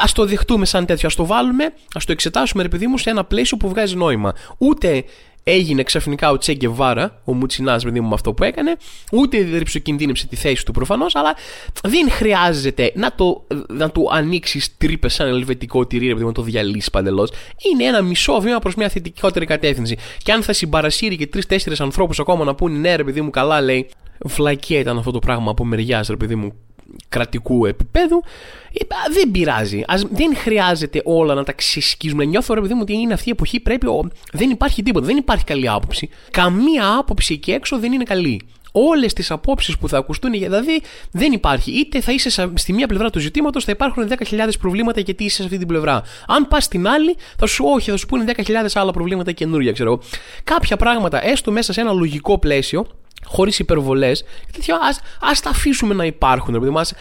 ας 0.02 0.12
το 0.12 0.26
δεχτούμε 0.26 0.66
σαν 0.66 0.86
τέτοιο, 0.86 1.08
ας 1.08 1.14
το 1.14 1.26
βάλουμε, 1.26 1.72
ας 1.94 2.04
το 2.04 2.12
εξετάσουμε, 2.12 2.62
ρε 2.62 2.68
παιδί 2.68 2.86
μου, 2.86 2.98
σε 2.98 3.10
ένα 3.10 3.24
πλαίσιο 3.24 3.56
που 3.56 3.68
βγάζει 3.68 3.96
νόημα. 3.96 4.34
Ούτε 4.58 5.04
έγινε 5.44 5.82
ξαφνικά 5.82 6.30
ο 6.30 6.38
Τσέγκε 6.38 6.68
Βάρα, 6.68 7.20
ο 7.24 7.34
Μουτσινάς, 7.34 7.84
παιδί 7.84 8.00
μου, 8.00 8.08
με 8.08 8.14
αυτό 8.14 8.32
που 8.32 8.44
έκανε, 8.44 8.76
ούτε 9.12 9.38
ρηψοκινδύνεψε 9.38 10.26
τη 10.26 10.36
θέση 10.36 10.64
του 10.64 10.72
προφανώς, 10.72 11.14
αλλά 11.14 11.36
δεν 11.82 12.10
χρειάζεται 12.10 12.92
να, 12.94 13.14
το, 13.14 13.46
να 13.68 13.90
του 13.90 14.08
ανοίξεις 14.12 14.76
τρύπες 14.76 15.14
σαν 15.14 15.28
ελβετικό 15.28 15.86
τυρί, 15.86 16.06
ρε 16.06 16.12
παιδί 16.12 16.22
μου, 16.22 16.28
να 16.28 16.34
το 16.34 16.42
διαλύσεις 16.42 16.90
παντελώς. 16.90 17.32
Είναι 17.72 17.84
ένα 17.84 18.02
μισό 18.02 18.40
βήμα 18.40 18.58
προς 18.58 18.74
μια 18.74 18.88
θετικότερη 18.88 19.46
κατεύθυνση. 19.46 19.96
Και 20.22 20.32
αν 20.32 20.42
θα 20.42 20.52
συμπαρασύρει 20.52 21.16
και 21.16 21.26
τρει-τέσσερι 21.26 21.76
ανθρώπους 21.78 22.20
ακόμα 22.20 22.44
να 22.44 22.54
πούνε 22.54 22.78
ναι, 22.78 22.96
ρε 22.96 23.04
παιδί 23.04 23.20
μου, 23.20 23.30
καλά 23.30 23.60
λέει, 23.60 23.88
φλακία 24.28 24.78
ήταν 24.78 24.98
αυτό 24.98 25.10
το 25.10 25.18
πράγμα 25.18 25.50
από 25.50 25.64
μεριάς, 25.64 26.08
ρε 26.08 26.16
παιδί 26.16 26.34
μου, 26.34 26.52
κρατικού 27.08 27.66
επίπεδου, 27.66 28.22
ε, 28.72 28.84
δεν 29.12 29.30
πειράζει. 29.30 29.82
Ας, 29.86 30.06
δεν 30.10 30.36
χρειάζεται 30.36 31.02
όλα 31.04 31.34
να 31.34 31.44
τα 31.44 31.52
ξεσκίζουμε. 31.52 32.24
Νιώθω 32.24 32.54
ρε 32.54 32.60
παιδί 32.60 32.74
μου 32.74 32.80
ότι 32.82 32.92
είναι 32.92 33.12
αυτή 33.12 33.28
η 33.28 33.32
εποχή 33.32 33.60
πρέπει. 33.60 33.86
Ο, 33.86 34.08
δεν 34.32 34.50
υπάρχει 34.50 34.82
τίποτα. 34.82 35.06
Δεν 35.06 35.16
υπάρχει 35.16 35.44
καλή 35.44 35.68
άποψη. 35.68 36.08
Καμία 36.30 36.96
άποψη 36.98 37.34
εκεί 37.34 37.50
έξω 37.50 37.78
δεν 37.78 37.92
είναι 37.92 38.04
καλή. 38.04 38.40
Όλες 38.72 39.12
τις 39.12 39.30
απόψεις 39.30 39.78
που 39.78 39.88
θα 39.88 39.98
ακουστούν, 39.98 40.30
δηλαδή 40.30 40.82
δεν 41.10 41.32
υπάρχει. 41.32 41.70
Είτε 41.70 42.00
θα 42.00 42.12
είσαι 42.12 42.50
στη 42.54 42.72
μία 42.72 42.86
πλευρά 42.86 43.10
του 43.10 43.18
ζητήματος, 43.18 43.64
θα 43.64 43.72
υπάρχουν 43.72 44.08
10.000 44.08 44.48
προβλήματα 44.60 45.00
γιατί 45.00 45.24
είσαι 45.24 45.36
σε 45.36 45.42
αυτή 45.42 45.58
την 45.58 45.66
πλευρά. 45.66 46.02
Αν 46.26 46.48
πας 46.48 46.64
στην 46.64 46.88
άλλη, 46.88 47.16
θα 47.38 47.46
σου 47.46 47.64
όχι, 47.66 47.90
θα 47.90 47.96
σου 47.96 48.06
πούνε 48.06 48.24
10.000 48.36 48.52
άλλα 48.74 48.92
προβλήματα 48.92 49.32
καινούργια, 49.32 49.72
ξέρω 49.72 49.90
εγώ. 49.90 50.02
Κάποια 50.44 50.76
πράγματα, 50.76 51.26
έστω 51.26 51.50
μέσα 51.50 51.72
σε 51.72 51.80
ένα 51.80 51.92
λογικό 51.92 52.38
πλαίσιο, 52.38 52.86
χωρίς 53.24 53.58
υπερβολές. 53.58 54.24
Ας 55.20 55.30
τα 55.42 55.50
αφήσουμε 55.50 55.94
να 55.94 56.04
υπάρχουν. 56.04 56.54
Δηλαδή, 56.54 56.70
μας, 56.70 56.92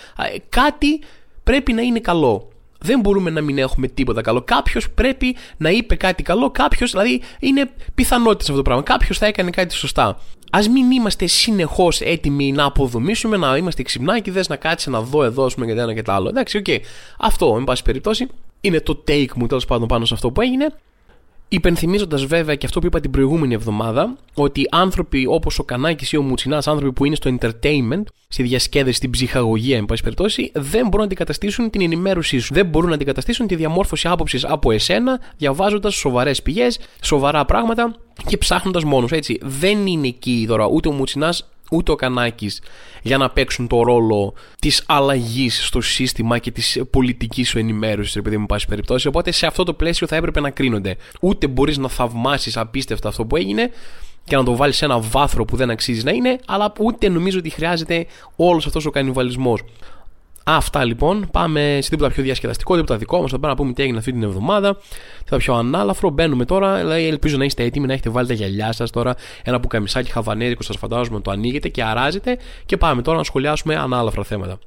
κάτι 0.49 1.01
πρέπει 1.43 1.73
να 1.73 1.81
είναι 1.81 1.99
καλό. 1.99 2.45
Δεν 2.83 2.99
μπορούμε 2.99 3.29
να 3.29 3.41
μην 3.41 3.57
έχουμε 3.57 3.87
τίποτα 3.87 4.21
καλό. 4.21 4.41
Κάποιος 4.41 4.89
πρέπει 4.89 5.35
να 5.57 5.69
είπε 5.69 5.95
κάτι 5.95 6.23
καλό. 6.23 6.51
Κάποιος, 6.51 6.91
δηλαδή, 6.91 7.21
είναι 7.39 7.69
πιθανότητα 7.95 8.43
αυτό 8.43 8.55
το 8.55 8.61
πράγμα. 8.61 8.83
Κάποιος 8.83 9.17
θα 9.17 9.25
έκανε 9.25 9.49
κάτι 9.49 9.73
σωστά. 9.73 10.19
Ας 10.53 10.59
μην 10.71 10.91
είμαστε 10.91 11.27
συνεχώς 11.27 12.01
έτοιμοι 12.01 12.51
να 12.51 12.63
αποδομήσουμε, 12.63 13.37
να 13.37 13.57
είμαστε 13.57 13.83
ξυπνάκηδες, 13.83 14.43
να 14.47 14.55
κάτσει 14.55 14.89
να 14.89 15.01
δω 15.01 15.23
εδώ, 15.23 15.45
ας 15.45 15.53
πούμε, 15.53 15.65
και 15.65 15.73
το 15.73 15.81
ένα 15.81 15.93
και 15.93 16.01
το 16.01 16.11
άλλο. 16.11 16.29
Εντάξει, 16.29 16.57
OK. 16.57 16.63
Okay. 16.67 16.77
Αυτό, 17.19 17.55
εν 17.57 17.63
πάση 17.63 17.83
περιπτώσει, 17.83 18.27
είναι 18.61 18.79
το 18.79 19.03
take 19.07 19.33
μου 19.35 19.47
τέλος 19.47 19.65
πάντων 19.65 19.87
πάνω 19.87 20.05
σε 20.05 20.13
αυτό 20.13 20.31
που 20.31 20.41
έγινε. 20.41 20.73
Υπενθυμίζοντας 21.53 22.25
βέβαια 22.25 22.55
και 22.55 22.65
αυτό 22.65 22.79
που 22.79 22.85
είπα 22.85 22.99
την 22.99 23.11
προηγούμενη 23.11 23.53
εβδομάδα, 23.53 24.17
ότι 24.33 24.67
άνθρωποι 24.71 25.25
όπως 25.27 25.59
ο 25.59 25.63
Κανάκης 25.63 26.11
ή 26.11 26.17
ο 26.17 26.21
Μουτσινάς, 26.21 26.67
άνθρωποι 26.67 26.93
που 26.93 27.05
είναι 27.05 27.15
στο 27.15 27.35
entertainment, 27.39 28.03
στη 28.27 28.43
διασκέδαση, 28.43 28.93
στην 28.93 29.09
ψυχαγωγία, 29.09 29.77
εν 29.77 29.85
πάση 29.85 30.03
περιπτώσει, 30.03 30.51
δεν 30.53 30.83
μπορούν 30.83 30.99
να 30.99 31.03
αντικαταστήσουν 31.03 31.69
την 31.69 31.81
ενημέρωσή 31.81 32.39
σου. 32.39 32.53
Δεν 32.53 32.65
μπορούν 32.65 32.89
να 32.89 32.95
αντικαταστήσουν 32.95 33.47
τη 33.47 33.55
διαμόρφωση 33.55 34.07
άποψης 34.07 34.45
από 34.45 34.71
εσένα, 34.71 35.19
διαβάζοντας 35.37 35.95
σοβαρές 35.95 36.41
πηγές, 36.41 36.79
σοβαρά 37.01 37.45
πράγματα 37.45 37.95
και 38.27 38.37
ψάχνοντας 38.37 38.83
μόνος. 38.83 39.11
Έτσι. 39.11 39.37
Δεν 39.41 39.87
είναι 39.87 40.07
εκεί 40.07 40.45
τώρα 40.47 40.65
ούτε 40.65 40.87
ο 40.87 40.91
Μουτσινάς 40.91 41.49
ούτε 41.71 41.91
ο 41.91 41.95
Κανάκης 41.95 42.61
για 43.01 43.17
να 43.17 43.29
παίξουν 43.29 43.67
το 43.67 43.83
ρόλο 43.83 44.33
της 44.59 44.83
αλλαγής 44.85 45.65
στο 45.65 45.81
σύστημα 45.81 46.37
και 46.37 46.51
της 46.51 46.81
πολιτικής 46.89 47.49
σου 47.49 47.57
ενημέρωσης, 47.57 48.15
επειδή 48.15 48.37
μου 48.37 48.45
πάση 48.45 48.67
περιπτώσει. 48.67 49.07
Οπότε 49.07 49.31
σε 49.31 49.45
αυτό 49.45 49.63
το 49.63 49.73
πλαίσιο 49.73 50.07
θα 50.07 50.15
έπρεπε 50.15 50.39
να 50.39 50.49
κρίνονται. 50.49 50.97
Ούτε 51.21 51.47
μπορείς 51.47 51.77
να 51.77 51.89
θαυμάσεις 51.89 52.57
απίστευτα 52.57 53.07
αυτό 53.07 53.25
που 53.25 53.35
έγινε 53.35 53.71
και 54.23 54.35
να 54.35 54.43
το 54.43 54.55
βάλεις 54.55 54.77
σε 54.77 54.85
ένα 54.85 54.99
βάθρο 54.99 55.45
που 55.45 55.55
δεν 55.55 55.69
αξίζει 55.69 56.03
να 56.03 56.11
είναι, 56.11 56.39
αλλά 56.45 56.73
ούτε 56.79 57.09
νομίζω 57.09 57.37
ότι 57.39 57.49
χρειάζεται 57.49 58.05
όλος 58.35 58.65
αυτός 58.65 58.85
ο 58.85 58.89
κανιβαλισμός. 58.89 59.61
Αυτά 60.43 60.83
λοιπόν. 60.83 61.27
Πάμε 61.31 61.79
σε 61.81 61.89
τίποτα 61.89 62.09
πιο 62.09 62.23
διασκεδαστικό, 62.23 62.75
τίποτα 62.75 62.97
δικό 62.97 63.21
μας. 63.21 63.31
Θα 63.31 63.39
πάμε 63.39 63.53
να 63.53 63.59
πούμε 63.59 63.73
τι 63.73 63.81
έγινε 63.81 63.97
αυτή 63.97 64.11
την 64.11 64.23
εβδομάδα. 64.23 64.77
Τίποτα 65.17 65.37
πιο 65.37 65.53
ανάλαφρο. 65.53 66.09
Μπαίνουμε 66.09 66.45
τώρα. 66.45 66.77
Δηλαδή, 66.77 67.07
ελπίζω 67.07 67.37
να 67.37 67.45
είστε 67.45 67.63
έτοιμοι, 67.63 67.87
να 67.87 67.93
έχετε 67.93 68.09
βάλει 68.09 68.27
τα 68.27 68.33
γυαλιά 68.33 68.71
σας 68.71 68.91
τώρα. 68.91 69.15
Ένα 69.43 69.59
πουκαμισάκι 69.59 70.11
χαβανέρικο 70.11 70.63
σας 70.63 70.77
φαντάζομαι 70.77 71.19
το 71.19 71.31
ανοίγετε 71.31 71.69
και 71.69 71.83
αράζετε. 71.83 72.37
Και 72.65 72.77
πάμε 72.77 73.01
τώρα 73.01 73.17
να 73.17 73.23
σχολιάσουμε 73.23 73.75
ανάλαφρα 73.75 74.23
θέματα. 74.23 74.59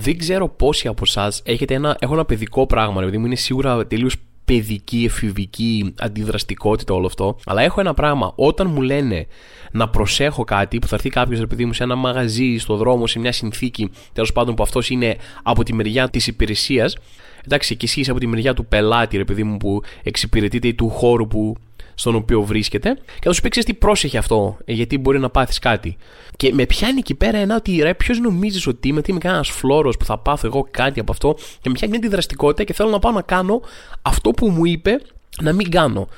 Δεν 0.00 0.18
ξέρω 0.18 0.48
πόσοι 0.48 0.88
από 0.88 1.02
εσάς 1.06 1.42
έχετε 1.44 1.74
ένα, 1.74 1.96
έχω 1.98 2.14
ένα 2.14 2.24
παιδικό 2.24 2.66
πράγμα, 2.66 3.00
επειδή 3.02 3.18
μου 3.18 3.26
είναι 3.26 3.36
σίγουρα 3.36 3.86
τελείως 3.86 4.16
παιδική, 4.48 5.04
εφηβική 5.04 5.94
αντιδραστικότητα 5.98 6.94
όλο 6.94 7.06
αυτό. 7.06 7.36
Αλλά 7.46 7.62
έχω 7.62 7.80
ένα 7.80 7.94
πράγμα. 7.94 8.32
Όταν 8.34 8.70
μου 8.70 8.80
λένε 8.80 9.26
να 9.72 9.88
προσέχω 9.88 10.44
κάτι, 10.44 10.78
που 10.78 10.86
θα 10.86 10.94
έρθει 10.94 11.08
κάποιος 11.08 11.40
επειδή 11.40 11.64
μου 11.64 11.72
σε 11.72 11.82
ένα 11.82 11.94
μαγαζί, 11.94 12.56
στο 12.58 12.76
δρόμο, 12.76 13.06
σε 13.06 13.18
μια 13.18 13.32
συνθήκη, 13.32 13.90
τέλος 14.12 14.32
πάντων 14.32 14.54
που 14.54 14.62
αυτός 14.62 14.90
είναι 14.90 15.16
από 15.42 15.62
τη 15.62 15.74
μεριά 15.74 16.08
της 16.08 16.26
υπηρεσίας. 16.26 16.96
Εντάξει, 17.44 17.76
και 17.76 17.84
εσύ 17.86 18.00
είσαι 18.00 18.10
από 18.10 18.20
τη 18.20 18.26
μεριά 18.26 18.54
του 18.54 18.66
πελάτη, 18.66 19.16
ρε 19.16 19.24
παιδί 19.24 19.44
μου, 19.44 19.56
που 19.56 19.82
εξυπηρετείται 20.02 20.68
ή 20.68 20.74
του 20.74 20.88
χώρου 20.88 21.26
που 21.26 21.56
στον 21.98 22.14
οποίο 22.14 22.42
βρίσκεται 22.42 22.94
και 22.94 23.24
θα 23.28 23.32
σου 23.32 23.40
πει: 23.40 23.48
τι 23.48 23.74
πρόσεχε 23.74 24.18
αυτό, 24.18 24.56
ε, 24.64 24.72
γιατί 24.72 24.98
μπορεί 24.98 25.18
να 25.18 25.30
πάθεις 25.30 25.58
κάτι. 25.58 25.96
Και 26.36 26.52
με 26.54 26.66
πιάνει 26.66 26.98
εκεί 26.98 27.14
πέρα 27.14 27.38
ένα 27.38 27.56
ότι 27.56 27.80
ρε, 27.82 27.94
ποιος 27.94 28.18
νομίζεις 28.18 28.66
ότι 28.66 28.88
είμαι, 28.88 28.98
ότι 28.98 29.10
είμαι 29.10 29.20
κανένας 29.20 29.48
φλόρος 29.48 29.96
που 29.96 30.04
θα 30.04 30.18
πάθω 30.18 30.46
εγώ 30.46 30.68
κάτι 30.70 31.00
από 31.00 31.12
αυτό 31.12 31.34
και 31.34 31.68
με 31.68 31.72
πιάνει 31.72 31.92
μια 31.92 32.00
αντιδραστικότητα 32.02 32.64
και 32.64 32.72
θέλω 32.72 32.90
να 32.90 32.98
πάω 32.98 33.12
να 33.12 33.22
κάνω 33.22 33.60
αυτό 34.02 34.30
που 34.30 34.50
μου 34.50 34.64
είπε 34.64 35.00
να 35.40 35.52
μην 35.52 35.70
κάνω. 35.70 36.08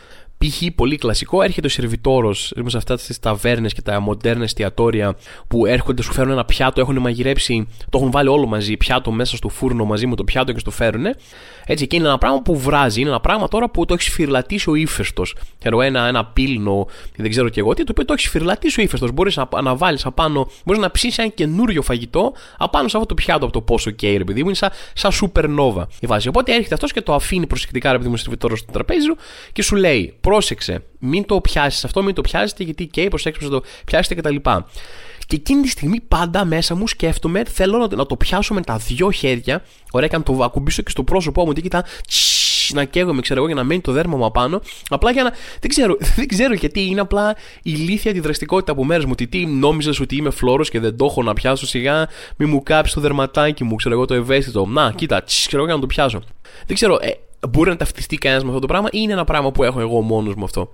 Π.χ. 0.44 0.62
πολύ 0.74 0.96
κλασικό, 0.96 1.42
έρχεται 1.42 1.66
ο 1.66 1.70
σερβιτόρος 1.70 2.52
σε 2.66 2.76
αυτά 2.76 2.96
τις 2.96 3.18
ταβέρνες 3.18 3.72
και 3.72 3.82
τα 3.82 4.00
μοντέρνα 4.00 4.44
εστιατόρια 4.44 5.16
που 5.48 5.66
έρχονται, 5.66 6.02
σου 6.02 6.12
φέρουν 6.12 6.32
ένα 6.32 6.44
πιάτο, 6.44 6.80
έχουν 6.80 6.98
μαγειρέψει, 6.98 7.68
το 7.90 7.98
έχουν 7.98 8.10
βάλει 8.10 8.28
όλο 8.28 8.46
μαζί, 8.46 8.76
πιάτο 8.76 9.10
μέσα 9.10 9.36
στο 9.36 9.48
φούρνο 9.48 9.84
μαζί 9.84 10.06
με 10.06 10.16
το 10.16 10.24
πιάτο 10.24 10.52
και 10.52 10.58
στο 10.58 10.70
φέρουν. 10.70 11.04
Έτσι, 11.66 11.86
και 11.86 11.96
είναι 11.96 12.06
ένα 12.06 12.18
πράγμα 12.18 12.42
που 12.42 12.58
βράζει, 12.58 13.00
είναι 13.00 13.08
ένα 13.08 13.20
πράγμα 13.20 13.48
τώρα 13.48 13.70
που 13.70 13.84
το 13.84 13.94
έχεις 13.94 14.06
σφυρλατήσει 14.06 14.70
ο 14.70 14.74
ύφεστος. 14.74 15.36
Ξέρω, 15.58 15.80
ένα, 15.80 16.06
ένα 16.06 16.24
πύλνο, 16.24 16.86
δεν 17.16 17.30
ξέρω 17.30 17.48
και 17.48 17.60
εγώ 17.60 17.74
τι, 17.74 17.84
το 17.84 17.88
οποίο 17.90 18.04
το 18.04 18.12
έχεις 18.12 18.26
σφυρλατήσει 18.26 18.80
ο 18.80 18.82
ύφεστος. 18.82 19.12
Μπορείς 19.12 19.36
να, 19.36 19.48
να 19.62 19.76
βάλεις 19.76 20.06
απάνω, 20.06 20.50
μπορείς 20.64 20.80
να 20.80 20.90
ψήσεις 20.90 21.18
ένα 21.18 21.28
καινούριο 21.28 21.82
φαγητό 21.82 22.32
απάνω 22.56 22.88
σε 22.88 22.96
αυτό 22.96 23.08
το 23.08 23.14
πιάτο 23.14 23.44
από 23.44 23.52
το 23.52 23.60
πόσο 23.60 23.90
καίει, 23.90 24.16
ρε 24.16 24.24
παιδί 24.24 24.40
μου, 24.40 24.46
είναι 24.46 24.56
σαν, 24.56 24.70
σαν 24.92 25.10
supernova 25.20 25.86
η 26.00 26.06
βάση. 26.06 26.28
Οπότε 26.28 26.54
έρχεται 26.54 26.74
αυτός 26.74 26.92
και 26.92 27.00
το 27.00 27.14
αφήνει 27.14 27.46
προσεκτικά, 27.46 27.92
ρε 27.92 27.98
παιδί 27.98 28.10
μου, 28.10 28.16
σερβιτόρος 28.16 28.58
στο 28.58 28.72
τραπέζι 28.72 29.06
και 29.52 29.62
σου 29.62 29.76
λέει, 29.76 30.14
πρόσεξε, 30.30 30.82
μην 30.98 31.26
το 31.26 31.40
πιάσεις 31.40 31.84
αυτό, 31.84 32.02
μην 32.02 32.14
το 32.14 32.20
πιάσετε 32.20 32.64
γιατί 32.64 32.86
καίει, 32.86 33.08
προσέξτε 33.08 33.44
να 33.44 33.50
το 33.50 33.62
πιάσετε 33.84 34.14
κτλ. 34.14 34.36
Και 35.26 35.36
εκείνη 35.36 35.62
τη 35.62 35.68
στιγμή 35.68 36.00
πάντα 36.00 36.44
μέσα 36.44 36.74
μου 36.74 36.86
σκέφτομαι, 36.86 37.44
θέλω 37.44 37.78
να, 37.78 37.96
να 37.96 38.06
το 38.06 38.16
πιάσω 38.16 38.54
με 38.54 38.60
τα 38.60 38.76
δυο 38.76 39.10
χέρια. 39.10 39.64
Ωραία, 39.90 40.08
και 40.08 40.16
να 40.16 40.22
το 40.22 40.38
ακουμπήσω 40.42 40.82
και 40.82 40.90
στο 40.90 41.02
πρόσωπό 41.02 41.44
μου. 41.44 41.52
Τι 41.52 41.60
κοιτά, 41.60 41.84
να 42.72 42.84
καίγομαι, 42.84 43.20
ξέρω 43.20 43.38
εγώ, 43.38 43.48
για 43.48 43.56
να 43.56 43.64
μένει 43.64 43.80
το 43.80 43.92
δέρμα 43.92 44.16
μου 44.16 44.24
απάνω. 44.24 44.60
Απλά 44.88 45.10
για 45.10 45.22
να. 45.22 45.30
Δεν 45.60 45.70
ξέρω, 45.70 45.96
δεν 46.16 46.28
ξέρω 46.28 46.54
γιατί 46.54 46.86
είναι 46.86 47.00
απλά 47.00 47.36
ηλίθια 47.62 48.12
τη 48.12 48.20
δραστικότητα 48.20 48.72
από 48.72 48.84
μέρε 48.84 49.06
μου. 49.06 49.14
Τι, 49.14 49.26
τι 49.26 49.46
νόμιζε 49.46 49.90
ότι 50.00 50.16
είμαι 50.16 50.30
φλόρο 50.30 50.64
και 50.64 50.80
δεν 50.80 50.96
το 50.96 51.04
έχω 51.04 51.22
να 51.22 51.32
πιάσω 51.32 51.66
σιγά, 51.66 52.08
μη 52.36 52.46
μου 52.46 52.62
κάψει 52.62 52.94
το 52.94 53.00
δερματάκι 53.00 53.64
μου, 53.64 53.74
ξέρω 53.74 53.94
εγώ 53.94 54.04
το 54.04 54.14
ευαίσθητο. 54.14 54.66
Να, 54.66 54.92
κοίτα, 54.92 55.22
τσ, 55.22 55.46
ξέρω 55.46 55.56
εγώ 55.56 55.64
για 55.64 55.74
να 55.74 55.80
το 55.80 55.86
πιάσω. 55.86 56.22
Δεν 56.66 56.76
ξέρω, 56.76 56.98
ε, 57.00 57.10
μπορεί 57.48 57.70
να 57.70 57.76
ταυτιστεί 57.76 58.16
κανένας 58.16 58.44
με 58.44 58.48
αυτό 58.48 58.60
το 58.60 58.66
πράγμα 58.66 58.88
ή 58.92 58.98
είναι 59.02 59.12
ένα 59.12 59.24
πράγμα 59.24 59.52
που 59.52 59.64
έχω 59.64 59.80
εγώ 59.80 60.00
μόνος 60.00 60.34
μου 60.34 60.44
αυτό 60.44 60.70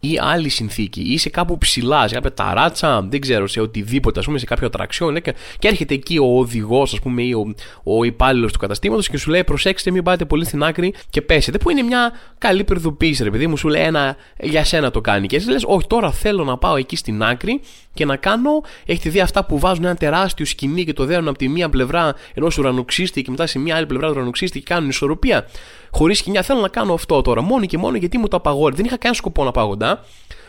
ή 0.00 0.18
άλλη 0.20 0.48
συνθήκη, 0.48 1.00
ή 1.00 1.18
σε 1.18 1.28
κάπου 1.28 1.58
ψηλά, 1.58 2.08
σε 2.08 2.14
κάποια 2.14 2.34
ταράτσα, 2.34 3.02
δεν 3.02 3.20
ξέρω, 3.20 3.46
σε 3.46 3.60
οτιδήποτε, 3.60 4.18
ας 4.18 4.26
πούμε, 4.26 4.38
σε 4.38 4.44
κάποιο 4.44 4.66
ατραξιόν. 4.66 5.22
Και, 5.22 5.34
και 5.58 5.68
έρχεται 5.68 5.94
εκεί 5.94 6.18
ο 6.18 6.38
οδηγός, 6.38 6.92
ας 6.92 7.00
πούμε, 7.00 7.22
ή 7.22 7.32
ο, 7.32 7.54
ο 7.82 8.04
υπάλληλος 8.04 8.52
του 8.52 8.58
καταστήματος 8.58 9.08
και 9.08 9.16
σου 9.16 9.30
λέει: 9.30 9.44
Προσέξτε, 9.44 9.90
μην 9.90 10.02
πάτε 10.02 10.24
πολύ 10.24 10.44
στην 10.44 10.62
άκρη 10.62 10.94
και 11.10 11.22
πέσετε. 11.22 11.58
Που 11.58 11.70
είναι 11.70 11.82
μια 11.82 12.12
καλή 12.38 12.64
προειδοποίηση, 12.64 13.22
ρε 13.22 13.30
παιδί 13.30 13.46
μου, 13.46 13.56
σου 13.56 13.68
λέει 13.68 13.82
ένα 13.82 14.16
για 14.40 14.64
σένα 14.64 14.90
το 14.90 15.00
κάνει. 15.00 15.26
Και 15.26 15.36
εσύ 15.36 15.50
λες: 15.50 15.62
Όχι, 15.66 15.86
τώρα 15.86 16.10
θέλω 16.10 16.44
να 16.44 16.58
πάω 16.58 16.76
εκεί 16.76 16.96
στην 16.96 17.22
άκρη 17.22 17.60
και 17.94 18.04
να 18.04 18.16
κάνω. 18.16 18.50
Έχετε 18.86 19.10
δει 19.10 19.20
αυτά 19.20 19.44
που 19.44 19.58
βάζουν 19.58 19.84
ένα 19.84 19.94
τεράστιο 19.94 20.44
σκηνή 20.44 20.84
και 20.84 20.92
το 20.92 21.04
δέρνουν 21.04 21.28
από 21.28 21.38
τη 21.38 21.48
μία 21.48 21.68
πλευρά 21.68 22.14
ενός 22.34 22.58
ουρανοξύστη 22.58 23.22
και 23.22 23.30
μετά 23.30 23.46
σε 23.46 23.58
μια 23.58 23.76
άλλη 23.76 23.86
πλευρά 23.86 24.06
του 24.06 24.14
ουρανοξύστη 24.16 24.58
και 24.58 24.64
κάνουν 24.64 24.88
ισορροπία. 24.88 25.46
Χωρίς 25.90 26.18
σκηνιά. 26.18 26.42
Θέλω 26.42 26.60
να 26.60 26.68
κάνω 26.68 26.92
αυτό 26.92 27.22
τώρα. 27.22 27.42
Μόνο 27.42 27.66
και 27.66 27.78
μόνο 27.78 27.96
γιατί 27.96 28.18
μου 28.18 28.28
το 28.28 28.36
απαγόρευε. 28.36 28.76
Δεν 28.76 28.84
είχα 28.84 28.96
κανένα 28.96 29.20
σκοπό 29.20 29.44
να 29.44 29.50
πάω 29.50 29.68
κοντά. 29.68 30.04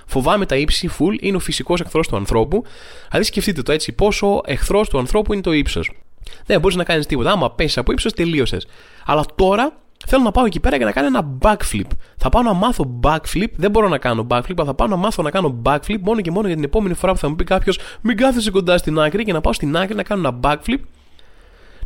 Φοβάμαι 0.06 0.46
τα 0.46 0.56
ύψη, 0.56 0.90
full 1.00 1.16
είναι 1.20 1.36
ο 1.36 1.40
φυσικός 1.40 1.82
εχθρός 1.82 2.08
του 2.08 2.16
ανθρώπου. 2.16 2.64
Δηλαδή 3.08 3.26
σκεφτείτε 3.28 3.62
το 3.62 3.72
έτσι, 3.72 3.92
πόσο 3.92 4.42
εχθρός 4.46 4.90
του 4.90 4.98
ανθρώπου 4.98 5.34
είναι 5.34 5.42
το 5.42 5.52
ύψος. 5.52 5.92
Δεν 6.46 6.60
μπορείς 6.60 6.76
να 6.78 6.84
κάνεις 6.84 7.06
τίποτα. 7.06 7.32
Άμα 7.32 7.52
πέσεις 7.52 7.78
από 7.78 7.92
ύψος, 7.92 8.14
τελείωσες. 8.14 8.68
Αλλά 9.06 9.26
τώρα 9.36 9.74
Θέλω 10.08 10.24
να 10.24 10.32
πάω 10.32 10.46
εκεί 10.46 10.60
πέρα 10.60 10.76
για 10.76 10.86
να 10.86 10.92
κάνω 10.92 11.08
ένα 11.08 11.38
backflip. 11.42 11.88
Θα 12.18 12.30
πάω 12.30 12.42
να 12.42 12.54
μάθω 12.54 13.00
backflip. 13.04 13.48
Δεν 13.56 13.72
μπορώ 13.72 13.88
να 13.88 13.98
κάνω 13.98 14.28
backflip, 14.30 14.54
αλλά 14.56 14.66
θα 14.66 14.74
πάω 14.74 14.88
να 14.88 14.96
μάθω 14.96 15.24
να 15.24 15.32
κάνω 15.32 15.62
backflip 15.66 15.98
μόνο 16.02 16.22
και 16.22 16.32
μόνο 16.32 16.48
για 16.48 16.56
την 16.56 16.66
επόμενη 16.66 16.94
φορά 16.94 17.12
που 17.12 17.18
θα 17.18 17.30
μου 17.30 17.36
πει 17.36 17.44
κάποιος 17.44 17.80
Μην 18.02 18.18
κάθεσαι 18.18 18.52
κοντά 18.52 18.78
στην 18.78 19.00
άκρη 19.00 19.24
και 19.24 19.34
να 19.34 19.42
πάω 19.42 19.54
στην 19.54 19.78
άκρη 19.78 19.96
να 19.96 20.04
κάνω 20.04 20.28
ένα 20.28 20.40
backflip. 20.44 20.80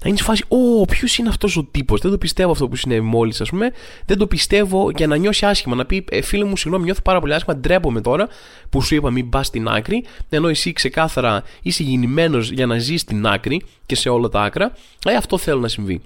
Να 0.03 0.09
είναι 0.09 0.17
φάση, 0.17 0.43
Ω, 0.47 0.85
ποιος 0.85 1.17
είναι 1.17 1.29
αυτός 1.29 1.57
ο 1.57 1.63
τύπος; 1.71 2.01
Δεν 2.01 2.11
το 2.11 2.17
πιστεύω 2.17 2.51
αυτό 2.51 2.67
που 2.67 2.75
συνέβη 2.75 3.01
μόλις, 3.01 3.41
ας 3.41 3.49
πούμε. 3.49 3.71
Δεν 4.05 4.17
το 4.17 4.27
πιστεύω 4.27 4.91
για 4.95 5.07
να 5.07 5.15
νιώσει 5.15 5.45
άσχημα. 5.45 5.75
Να 5.75 5.85
πει, 5.85 6.05
ε, 6.09 6.21
φίλε 6.21 6.43
μου, 6.43 6.57
συγγνώμη, 6.57 6.85
νιώθω 6.85 7.01
πάρα 7.01 7.19
πολύ 7.19 7.33
άσχημα. 7.33 7.55
Ντρέπομαι 7.55 8.01
τώρα 8.01 8.27
που 8.69 8.81
σου 8.81 8.95
είπα 8.95 9.11
μην 9.11 9.29
πας 9.29 9.47
στην 9.47 9.67
άκρη. 9.67 10.03
Ενώ 10.29 10.47
εσύ 10.47 10.73
ξεκάθαρα 10.73 11.43
είσαι 11.61 11.83
γεννημένος 11.83 12.51
για 12.51 12.65
να 12.65 12.77
ζεις 12.77 13.01
στην 13.01 13.27
άκρη 13.27 13.61
και 13.85 13.95
σε 13.95 14.09
όλα 14.09 14.29
τα 14.29 14.41
άκρα. 14.41 14.71
Ε, 15.05 15.15
αυτό 15.15 15.37
θέλω 15.37 15.59
να 15.59 15.67
συμβεί. 15.67 16.01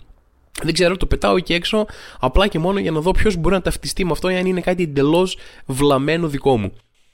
Δεν 0.64 0.74
ξέρω, 0.74 0.98
το 0.98 1.06
πετάω 1.06 1.36
εκεί 1.36 1.54
έξω 1.54 1.86
απλά 2.20 2.48
και 2.48 2.60
μόνο 2.60 2.80
για 2.80 2.92
να 2.92 3.00
δω 3.00 3.12
ποιος 3.12 3.36
μπορεί 3.36 3.56
να 3.56 3.62
ταυτιστεί 3.62 4.06
με 4.06 4.12
αυτό 4.12 4.30
ή 4.30 4.36
αν 4.36 4.46
είναι 4.46 4.62
κάτι 4.62 4.84
εντελώς 4.84 5.38
βλαμμένο 5.66 6.28
δικό 6.28 6.58
μου. 6.58 6.72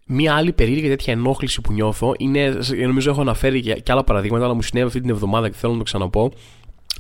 Μία 0.08 0.36
άλλη 0.36 0.52
περίεργη 0.52 0.88
τέτοια 0.88 1.14
ενόχληση 1.14 1.62
που 1.62 1.74
νιώθω 1.74 2.14
είναι, 2.18 2.58
νομίζω 2.86 3.12
έχω 3.12 3.22
αναφέρει 3.22 3.62
και 3.62 3.92
άλλα 3.92 4.04
παραδείγματα, 4.04 4.46
αλλά 4.46 4.54
μου 4.54 4.62
συνέβη 4.62 4.88
αυτή 4.88 5.02
την 5.02 5.10
εβδομάδα 5.10 5.50
και 5.50 5.56
θέλω 5.58 5.72
να 5.72 5.78
το 5.78 5.84
ξαναπώ 5.84 6.32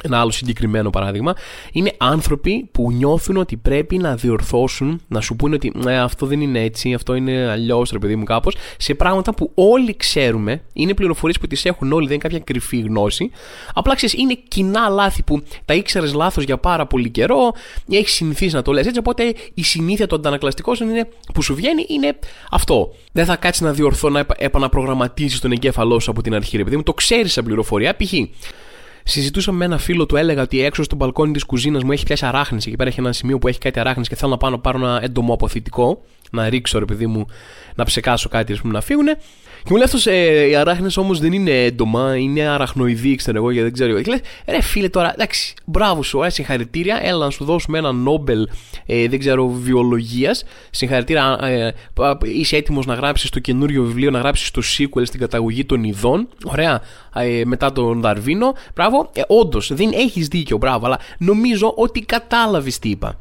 ένα 0.03 0.19
άλλο 0.19 0.31
συγκεκριμένο 0.31 0.89
παράδειγμα, 0.89 1.35
είναι 1.71 1.93
άνθρωποι 1.97 2.69
που 2.71 2.91
νιώθουν 2.91 3.37
ότι 3.37 3.57
πρέπει 3.57 3.97
να 3.97 4.15
διορθώσουν, 4.15 5.01
να 5.07 5.21
σου 5.21 5.35
πούνε 5.35 5.55
ότι 5.55 5.71
ε, 5.87 5.97
αυτό 5.97 6.25
δεν 6.25 6.41
είναι 6.41 6.63
έτσι, 6.63 6.93
αυτό 6.93 7.15
είναι 7.15 7.49
αλλιώς, 7.49 7.89
ρε 7.91 7.99
παιδί 7.99 8.15
μου, 8.15 8.23
κάπως, 8.23 8.55
σε 8.77 8.93
πράγματα 8.93 9.33
που 9.33 9.51
όλοι 9.53 9.95
ξέρουμε, 9.97 10.61
είναι 10.73 10.93
πληροφορίες 10.93 11.39
που 11.39 11.47
τις 11.47 11.65
έχουν 11.65 11.91
όλοι, 11.91 12.03
δεν 12.07 12.13
είναι 12.13 12.23
κάποια 12.23 12.39
κρυφή 12.39 12.79
γνώση. 12.79 13.31
Απλά 13.73 13.95
ξέρεις, 13.95 14.15
είναι 14.15 14.37
κοινά 14.47 14.89
λάθη 14.89 15.23
που 15.23 15.43
τα 15.65 15.73
ήξερες 15.73 16.13
λάθος 16.13 16.43
για 16.43 16.57
πάρα 16.57 16.85
πολύ 16.85 17.09
καιρό, 17.09 17.51
ή 17.87 17.97
έχεις 17.97 18.13
συνηθίσει 18.13 18.55
να 18.55 18.61
το 18.61 18.71
λες 18.71 18.85
έτσι. 18.85 18.99
Οπότε 18.99 19.33
η 19.53 19.63
συνήθεια 19.63 20.07
των 20.07 20.19
αντανακλαστικών 20.19 20.75
είναι, 20.81 21.07
που 21.33 21.41
σου 21.41 21.55
βγαίνει 21.55 21.85
είναι 21.87 22.19
αυτό. 22.51 22.93
Δεν 23.11 23.25
θα 23.25 23.35
κάτσεις 23.35 23.61
να 23.61 23.71
διορθώ, 23.71 24.09
να 24.09 24.25
επαναπρογραμματίσει 24.37 25.41
τον 25.41 25.51
εγκέφαλό 25.51 25.99
σου 25.99 26.11
από 26.11 26.21
την 26.21 26.33
αρχή, 26.33 26.57
ρε 26.57 26.63
παιδί 26.63 26.75
μου, 26.75 26.83
το 26.83 26.93
ξέρεις 26.93 27.31
σαν 27.31 27.43
πληροφορία. 27.43 27.95
Π.χ. 27.95 28.13
Συζητούσαμε 29.07 29.57
με 29.57 29.65
ένα 29.65 29.77
φίλο 29.77 30.05
του, 30.05 30.15
έλεγα 30.15 30.41
ότι 30.41 30.63
έξω 30.63 30.83
στο 30.83 30.95
μπαλκόνι 30.95 31.31
της 31.33 31.43
κουζίνας 31.43 31.83
μου 31.83 31.91
έχει 31.91 32.05
πιάσει 32.05 32.25
αράχνη. 32.25 32.57
Εκεί 32.57 32.75
πέρα 32.75 32.89
έχει 32.89 32.99
ένα 32.99 33.11
σημείο 33.11 33.37
που 33.37 33.47
έχει 33.47 33.59
κάτι 33.59 33.79
αράχνη 33.79 34.03
και 34.03 34.15
θέλω 34.15 34.31
να 34.31 34.37
πάω 34.37 34.49
να 34.49 34.59
πάρω 34.59 34.77
ένα 34.77 34.99
έντομο 35.03 35.33
αποθητικό. 35.33 36.01
Να 36.31 36.49
ρίξω, 36.49 36.79
ρε 36.79 36.85
παιδί 36.85 37.07
μου, 37.07 37.25
να 37.75 37.83
ψεκάσω 37.83 38.29
κάτι, 38.29 38.53
ας 38.53 38.61
πούμε, 38.61 38.73
να 38.73 38.81
φύγουνε. 38.81 39.17
Και 39.65 39.71
μου 39.71 39.77
λέει 39.77 39.85
αυτός, 39.85 40.07
ε, 40.07 40.47
οι 40.47 40.55
αράχνες 40.55 40.97
όμως 40.97 41.19
δεν 41.19 41.33
είναι 41.33 41.63
έντομα, 41.63 42.17
είναι 42.17 42.41
αραχνοειδή, 42.41 43.15
ξέρω 43.15 43.37
εγώ, 43.37 43.51
γιατί 43.51 43.69
δεν 43.69 43.73
ξέρω. 43.73 44.01
Και 44.01 44.09
λέει, 44.09 44.21
ρε 44.45 44.61
φίλε 44.61 44.89
τώρα, 44.89 45.13
εντάξει, 45.13 45.53
μπράβο 45.65 46.03
σου, 46.03 46.23
ε, 46.23 46.29
συγχαρητήρια, 46.29 46.99
έλα 47.01 47.25
να 47.25 47.29
σου 47.29 47.45
δώσουμε 47.45 47.77
ένα 47.77 47.91
Νόμπελ, 47.91 48.47
ε, 48.85 49.07
δεν 49.07 49.19
ξέρω, 49.19 49.47
βιολογίας. 49.47 50.43
Συγχαρητήρια, 50.69 51.39
ε, 51.41 51.71
είσαι 52.23 52.55
έτοιμος 52.55 52.85
να 52.85 52.93
γράψεις 52.93 53.29
το 53.29 53.39
καινούριο 53.39 53.83
βιβλίο, 53.83 54.11
να 54.11 54.19
γράψεις 54.19 54.51
το 54.51 54.61
sequel 54.77 55.01
στην 55.05 55.19
καταγωγή 55.19 55.65
των 55.65 55.83
ειδών. 55.83 56.27
Ωραία, 56.43 56.81
ε, 57.15 57.41
μετά 57.45 57.71
τον 57.71 58.01
Δαρβίνο. 58.01 58.53
Μπράβο, 58.75 59.09
ε, 59.13 59.21
όντως, 59.27 59.73
δεν 59.73 59.91
έχεις 59.93 60.27
δίκιο, 60.27 60.57
μπράβο, 60.57 60.85
αλλά 60.85 60.99
νομίζω 61.17 61.73
ότι 61.75 62.01
κατάλαβες 62.01 62.79
τι 62.79 62.89
είπα 62.89 63.17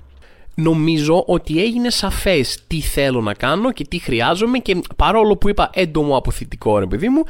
νομίζω 0.54 1.24
ότι 1.26 1.62
έγινε 1.62 1.90
σαφές 1.90 2.58
τι 2.66 2.80
θέλω 2.80 3.20
να 3.20 3.34
κάνω 3.34 3.72
και 3.72 3.84
τι 3.84 3.98
χρειάζομαι 3.98 4.58
και 4.58 4.80
παρόλο 4.96 5.36
που 5.36 5.48
είπα 5.48 5.70
έντομο 5.72 6.16
αποθητικό 6.16 6.78
ρε 6.78 6.86
παιδί 6.86 7.08
μου 7.08 7.22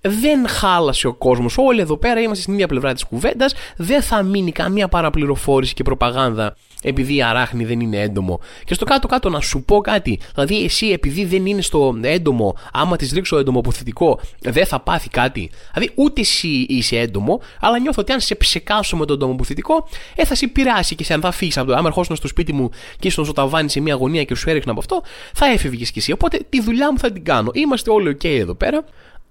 δεν 0.00 0.48
χάλασε 0.48 1.06
ο 1.06 1.14
κόσμος. 1.14 1.58
Όλοι 1.58 1.80
εδώ 1.80 1.96
πέρα 1.96 2.20
είμαστε 2.20 2.42
στην 2.42 2.54
ίδια 2.54 2.66
πλευρά 2.66 2.92
της 2.92 3.04
κουβέντας. 3.04 3.54
Δεν 3.76 4.02
θα 4.02 4.22
μείνει 4.22 4.52
καμία 4.52 4.88
παραπληροφόρηση 4.88 5.74
και 5.74 5.82
προπαγάνδα 5.82 6.56
επειδή 6.82 7.14
η 7.16 7.22
αράχνη 7.22 7.64
δεν 7.64 7.80
είναι 7.80 7.96
έντομο. 7.96 8.40
Και 8.64 8.74
στο 8.74 8.84
κάτω-κάτω 8.84 9.28
να 9.28 9.40
σου 9.40 9.62
πω 9.62 9.80
κάτι. 9.80 10.20
Δηλαδή, 10.34 10.64
εσύ 10.64 10.86
επειδή 10.86 11.24
δεν 11.24 11.46
είναι 11.46 11.62
στο 11.62 11.98
έντομο, 12.02 12.56
άμα 12.72 12.96
της 12.96 13.12
ρίξω 13.12 13.38
έντομο 13.38 13.58
αποθητικό, 13.58 14.20
δεν 14.40 14.66
θα 14.66 14.80
πάθει 14.80 15.08
κάτι. 15.08 15.50
Δηλαδή, 15.72 15.92
ούτε 15.94 16.20
εσύ 16.20 16.66
είσαι 16.68 16.98
έντομο, 16.98 17.40
αλλά 17.60 17.78
νιώθω 17.78 18.02
ότι 18.02 18.12
αν 18.12 18.20
σε 18.20 18.34
ψεκάσω 18.34 18.96
με 18.96 19.04
τον 19.04 19.16
έντομο 19.16 19.32
αποθητικό, 19.32 19.88
ε, 20.14 20.24
θα 20.24 20.34
σε 20.34 20.46
πειράσει 20.46 20.94
και 20.94 21.04
σε 21.04 21.14
αν 21.14 21.20
θα 21.20 21.30
φύγεις 21.30 21.58
από 21.58 21.66
το. 21.66 21.74
Άμα 21.76 21.86
ερχόσουν 21.86 22.16
στο 22.16 22.28
σπίτι 22.28 22.52
μου 22.52 22.70
και 22.98 23.08
ήσουν 23.08 23.24
στο 23.24 23.32
ταβάνι 23.32 23.70
σε 23.70 23.80
μια 23.80 23.94
γωνία 23.94 24.24
και 24.24 24.34
σου 24.34 24.50
έριχνα 24.50 24.70
από 24.70 24.80
αυτό, 24.80 25.02
θα 25.34 25.46
έφευγες 25.46 25.90
κι 25.90 25.98
εσύ. 25.98 26.12
Οπότε 26.12 26.40
τη 26.48 26.62
δουλειά 26.62 26.92
μου 26.92 26.98
θα 26.98 27.12
την 27.12 27.24
κάνω. 27.24 27.50
Είμαστε 27.54 27.90
όλοι 27.90 28.16
OK 28.20 28.24
εδώ 28.24 28.54
πέρα 28.54 28.84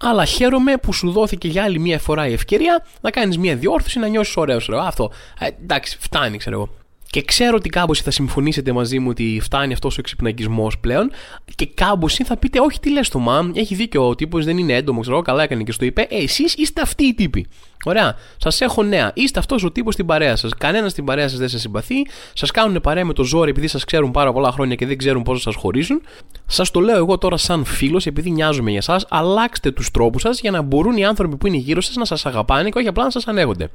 αλλά 0.04 0.24
χαίρομαι 0.24 0.76
που 0.76 0.92
σου 0.92 1.10
δόθηκε 1.10 1.48
για 1.48 1.62
άλλη 1.62 1.78
μια 1.78 1.98
φορά 1.98 2.26
η 2.26 2.32
ευκαιρία 2.32 2.86
να 3.00 3.10
κάνεις 3.10 3.38
μια 3.38 3.56
διόρθωση, 3.56 3.98
να 3.98 4.06
νιώσεις 4.06 4.36
ωραίος. 4.36 4.68
Αυτό. 4.68 5.10
Ε, 5.38 5.46
εντάξει, 5.62 5.96
φτάνει, 6.00 6.36
ξέρω 6.38 6.56
εγώ. 6.56 6.81
Και 7.12 7.22
ξέρω 7.22 7.56
ότι 7.56 7.68
κάμποση 7.68 8.02
θα 8.02 8.10
συμφωνήσετε 8.10 8.72
μαζί 8.72 8.98
μου 8.98 9.08
ότι 9.10 9.40
φτάνει 9.42 9.72
αυτός 9.72 9.96
ο 9.96 9.96
εξυπνακισμό 10.00 10.70
πλέον. 10.80 11.10
Και 11.54 11.66
κάμποση 11.66 12.24
θα 12.24 12.36
πείτε, 12.36 12.60
Όχι, 12.60 12.80
τι 12.80 12.90
λες 12.90 13.08
το 13.08 13.18
μαμ, 13.18 13.50
έχει 13.54 13.74
δίκιο 13.74 14.08
ο 14.08 14.14
τύπος, 14.14 14.44
δεν 14.44 14.58
είναι 14.58 14.72
έντομος. 14.72 15.02
Ξέρω, 15.02 15.22
καλά 15.22 15.42
έκανε 15.42 15.62
και 15.62 15.72
στο 15.72 15.84
είπε. 15.84 16.06
Ε, 16.10 16.22
Εσείς 16.22 16.54
είστε 16.54 16.80
αυτοί 16.80 17.04
οι 17.04 17.14
τύποι. 17.14 17.46
Ωραία. 17.84 18.16
Σας 18.36 18.60
έχω 18.60 18.82
νέα. 18.82 19.10
Είστε 19.14 19.38
αυτός 19.38 19.64
ο 19.64 19.70
τύπος 19.72 19.94
στην 19.94 20.06
παρέα 20.06 20.36
σας. 20.36 20.54
Κανένας 20.58 20.90
στην 20.92 21.04
παρέα 21.04 21.28
σας 21.28 21.38
δεν 21.38 21.48
σας 21.48 21.60
συμπαθεί. 21.60 21.94
Σας 22.32 22.50
κάνουν 22.50 22.80
παρέα 22.80 23.04
με 23.04 23.12
το 23.12 23.22
ζόρι 23.22 23.50
επειδή 23.50 23.66
σας 23.66 23.84
ξέρουν 23.84 24.10
πάρα 24.10 24.32
πολλά 24.32 24.52
χρόνια 24.52 24.74
και 24.74 24.86
δεν 24.86 24.98
ξέρουν 24.98 25.22
πώς 25.22 25.42
σας 25.42 25.54
χωρίζουν. 25.54 26.02
Σας 26.46 26.70
το 26.70 26.80
λέω 26.80 26.96
εγώ 26.96 27.18
τώρα 27.18 27.36
σαν 27.36 27.64
φίλος 27.64 28.06
επειδή 28.06 28.30
νοιάζομαι 28.30 28.70
για 28.70 28.78
εσάς. 28.78 29.06
Αλλάξτε 29.08 29.70
τους 29.70 29.90
τρόπους 29.90 30.22
σας 30.22 30.40
για 30.40 30.50
να 30.50 30.62
μπορούν 30.62 30.96
οι 30.96 31.04
άνθρωποι 31.04 31.36
που 31.36 31.46
είναι 31.46 31.56
γύρω 31.56 31.80
σας 31.80 31.96
να 31.96 32.04
σας 32.04 32.26
αγαπάνε 32.26 32.68
και 32.68 32.78
όχι 32.78 32.88
απλά 32.88 33.04
να 33.04 33.10
σας 33.10 33.26
ανέχονται. 33.26 33.70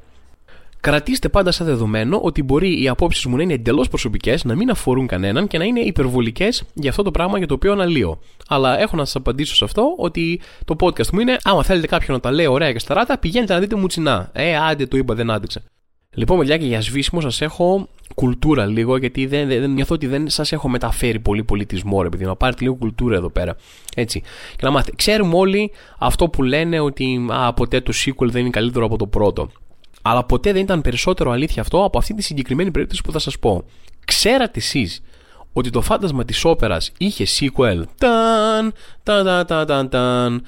Κρατήστε 0.80 1.30
πάντα 1.30 1.52
σαν 1.52 1.66
δεδομένο 1.66 2.20
ότι 2.22 2.44
μπορεί 2.44 2.82
οι 2.82 2.88
απόψεις 2.88 3.26
μου 3.26 3.36
να 3.36 3.42
είναι 3.42 3.54
εντελώς 3.54 3.88
προσωπικές, 3.88 4.44
να 4.44 4.56
μην 4.56 4.70
αφορούν 4.70 5.08
κανέναν 5.08 5.48
και 5.48 5.58
να 5.58 5.64
είναι 5.64 5.80
υπερβολικές 5.80 6.64
για 6.74 6.90
αυτό 6.90 7.04
το 7.04 7.12
πράγμα 7.12 7.38
για 7.38 7.48
το 7.48 7.54
οποίο 7.54 7.72
αναλύω. 7.72 8.20
Αλλά 8.48 8.80
έχω 8.80 8.96
να 8.96 9.06
σας 9.06 9.16
απαντήσω 9.16 9.56
σε 9.56 9.64
αυτό 9.64 9.94
ότι 9.98 10.42
το 10.66 10.76
podcast 10.80 11.10
μου 11.10 11.20
είναι, 11.20 11.38
άμα 11.44 11.64
θέλετε 11.64 11.88
κάποιον 11.88 12.16
να 12.16 12.20
τα 12.22 12.32
λέει 12.32 12.46
ωραία 12.46 12.72
και 12.72 12.80
σταράτα, 12.80 13.18
πηγαίνετε 13.18 13.54
να 13.54 13.60
δείτε 13.60 13.76
μουτσινά. 13.76 14.30
Ε, 14.34 14.56
άντε 14.56 14.86
το 14.86 14.98
είπα, 14.98 15.14
δεν 15.14 15.32
άντεξε. 15.32 15.64
Λοιπόν, 16.14 16.38
παιδιά, 16.38 16.58
και 16.58 16.66
για 16.66 16.82
σβήσιμο 16.82 17.22
σας 17.22 17.42
έχω 17.42 17.88
κουλτούρα 18.16 18.66
λίγο, 18.66 18.98
γιατί 18.98 19.26
δεν, 19.26 19.48
δεν, 19.48 19.72
νιώθω 19.72 19.96
ότι 19.96 20.08
δεν 20.08 20.30
σας 20.30 20.52
έχω 20.52 20.70
μεταφέρει 20.70 21.20
πολύ 21.20 21.44
πολιτισμό, 21.44 22.02
ρε 22.02 22.10
παιδί, 22.10 22.26
να 22.26 22.36
πάρετε 22.36 22.64
λίγο 22.64 22.76
κουλτούρα 22.76 23.16
εδώ 23.16 23.30
πέρα. 23.30 23.56
Έτσι. 23.96 24.22
Και 24.56 24.66
να 24.66 24.72
μάθετε. 24.72 24.96
Ξέρουμε 24.96 25.36
όλοι 25.36 25.72
αυτό 25.98 26.30
που 26.30 26.44
λένε 26.44 26.80
ότι 26.80 27.26
α, 27.30 27.54
ποτέ 27.54 27.82
το 27.82 27.94
sequel 28.06 28.28
δεν 28.28 28.42
είναι 28.42 28.50
καλύτερο 28.50 28.86
από 28.86 28.98
το 28.98 29.08
πρώτο. 29.08 29.50
Αλλά 30.02 30.24
ποτέ 30.24 30.52
δεν 30.52 30.62
ήταν 30.62 30.82
περισσότερο 30.82 31.32
αλήθεια 31.32 31.62
αυτό 31.62 31.84
από 31.84 31.98
αυτή 31.98 32.14
τη 32.14 32.24
συγκεκριμένη 32.24 32.72
περίπτωση 32.72 33.02
που 33.02 33.12
θα 33.12 33.20
σας 33.20 33.40
πω. 33.40 33.64
Ξέρατε 34.06 34.60
εσείς 34.60 35.02
ότι 35.54 35.70
το 35.70 35.82
φάντασμα 35.82 36.26
της 36.26 36.46
όπερας 36.46 36.92
είχε 36.98 37.26
sequel; 37.40 37.84
Ταν, 37.98 38.74
ταν, 39.04 39.46
ταν, 39.46 39.66
ταν, 39.66 39.90
ταν, 39.90 40.44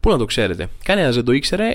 Πού 0.00 0.10
να 0.10 0.18
το 0.18 0.24
ξέρετε. 0.24 0.68
Κανένας 0.84 1.14
δεν 1.14 1.24
το 1.24 1.32
ήξερε. 1.32 1.74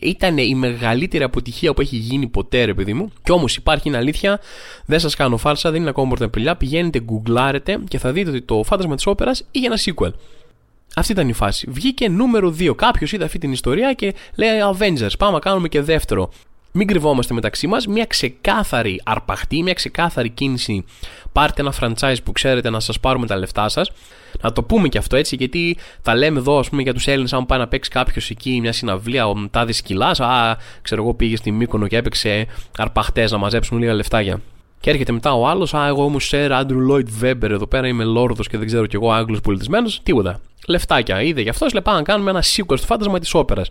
Ήταν 0.00 0.38
η 0.38 0.54
μεγαλύτερη 0.54 1.24
αποτυχία 1.24 1.74
που 1.74 1.80
έχει 1.80 1.96
γίνει 1.96 2.26
ποτέ, 2.26 2.64
ρε 2.64 2.74
παιδί 2.74 2.92
μου. 2.92 3.12
Κι 3.22 3.32
όμως 3.32 3.56
υπάρχει 3.56 3.88
είναι 3.88 3.96
αλήθεια. 3.96 4.40
Δεν 4.86 5.00
σας 5.00 5.14
κάνω 5.14 5.36
φάρσα, 5.36 5.70
δεν 5.70 5.80
είναι 5.80 5.90
ακόμα 5.90 6.08
πρωταπριλιά. 6.08 6.56
Πηγαίνετε, 6.56 7.00
γκουγκλάρετε 7.00 7.78
και 7.88 7.98
θα 7.98 8.12
δείτε 8.12 8.30
ότι 8.30 8.42
το 8.42 8.62
φάντασμα 8.62 8.94
της 8.94 9.06
όπερας 9.06 9.44
είχε 9.50 9.66
ένα 9.66 9.78
sequel. 9.84 10.12
Αυτή 10.96 11.12
ήταν 11.12 11.28
η 11.28 11.32
φάση. 11.32 11.66
Βγήκε 11.70 12.08
νούμερο 12.08 12.54
2. 12.58 12.74
Κάποιος 12.76 13.12
είδε 13.12 13.24
αυτή 13.24 13.38
την 13.38 13.52
ιστορία 13.52 13.92
και 13.92 14.14
λέει 14.34 14.48
Avengers. 14.72 15.12
Πάμε 15.18 15.32
να 15.32 15.38
κάνουμε 15.38 15.68
και 15.68 15.80
δεύτερο 15.80 16.30
μην 16.76 16.86
κρυβόμαστε 16.86 17.34
μεταξύ 17.34 17.66
μας. 17.66 17.86
Μια 17.86 18.04
ξεκάθαρη 18.04 19.00
αρπαχτή, 19.04 19.62
μια 19.62 19.72
ξεκάθαρη 19.72 20.28
κίνηση. 20.28 20.84
Πάρτε 21.32 21.62
ένα 21.62 21.74
franchise 21.80 22.16
που 22.24 22.32
ξέρετε 22.32 22.70
να 22.70 22.80
σας 22.80 23.00
πάρουμε 23.00 23.26
τα 23.26 23.36
λεφτά 23.36 23.68
σας. 23.68 23.90
Να 24.40 24.52
το 24.52 24.62
πούμε 24.62 24.88
και 24.88 24.98
αυτό 24.98 25.16
έτσι, 25.16 25.36
γιατί 25.36 25.76
τα 26.02 26.16
λέμε 26.16 26.38
εδώ, 26.38 26.58
ας 26.58 26.68
πούμε, 26.68 26.82
για 26.82 26.94
τους 26.94 27.06
Έλληνες. 27.06 27.32
Αν 27.32 27.46
πάει 27.46 27.58
να 27.58 27.68
παίξει 27.68 27.90
κάποιος 27.90 28.30
εκεί 28.30 28.60
μια 28.60 28.72
συναυλία, 28.72 29.28
ο 29.28 29.48
τάδε 29.50 29.72
σκυλάς, 29.72 30.20
α, 30.20 30.56
ξέρω 30.82 31.02
εγώ, 31.02 31.14
πήγε 31.14 31.36
στη 31.36 31.50
Μύκονο 31.50 31.86
και 31.86 31.96
έπαιξε 31.96 32.46
αρπαχτές 32.78 33.30
να 33.30 33.38
μαζέψουν 33.38 33.78
λίγα 33.78 33.94
λεφτάκια. 33.94 34.40
Και 34.80 34.90
έρχεται 34.90 35.12
μετά 35.12 35.32
ο 35.32 35.48
άλλος, 35.48 35.74
Α, 35.74 35.86
εγώ 35.86 36.04
όμω 36.04 36.18
Σερ 36.18 36.52
Άντρου 36.52 36.80
Λόιτ 36.80 37.08
Βέμπερ 37.10 37.50
εδώ 37.50 37.66
πέρα 37.66 37.86
είμαι 37.86 38.04
Λόρδος 38.04 38.48
και 38.48 38.58
δεν 38.58 38.66
ξέρω 38.66 38.86
κι 38.86 38.96
εγώ 38.96 39.12
Άγγλος 39.12 39.40
πολιτισμένος. 39.40 40.00
Τίποτα. 40.02 40.40
Λεφτάκια. 40.66 41.22
Είδε 41.22 41.40
γι' 41.40 41.48
αυτός, 41.48 41.72
λέει 41.72 41.82
πάμε 41.82 41.98
να 41.98 42.04
κάνουμε 42.04 42.30
ένα 42.30 42.42
sequel 42.42 42.76
στο 42.76 42.86
φάντασμα 42.86 43.18
της 43.18 43.34
όπερας. 43.34 43.68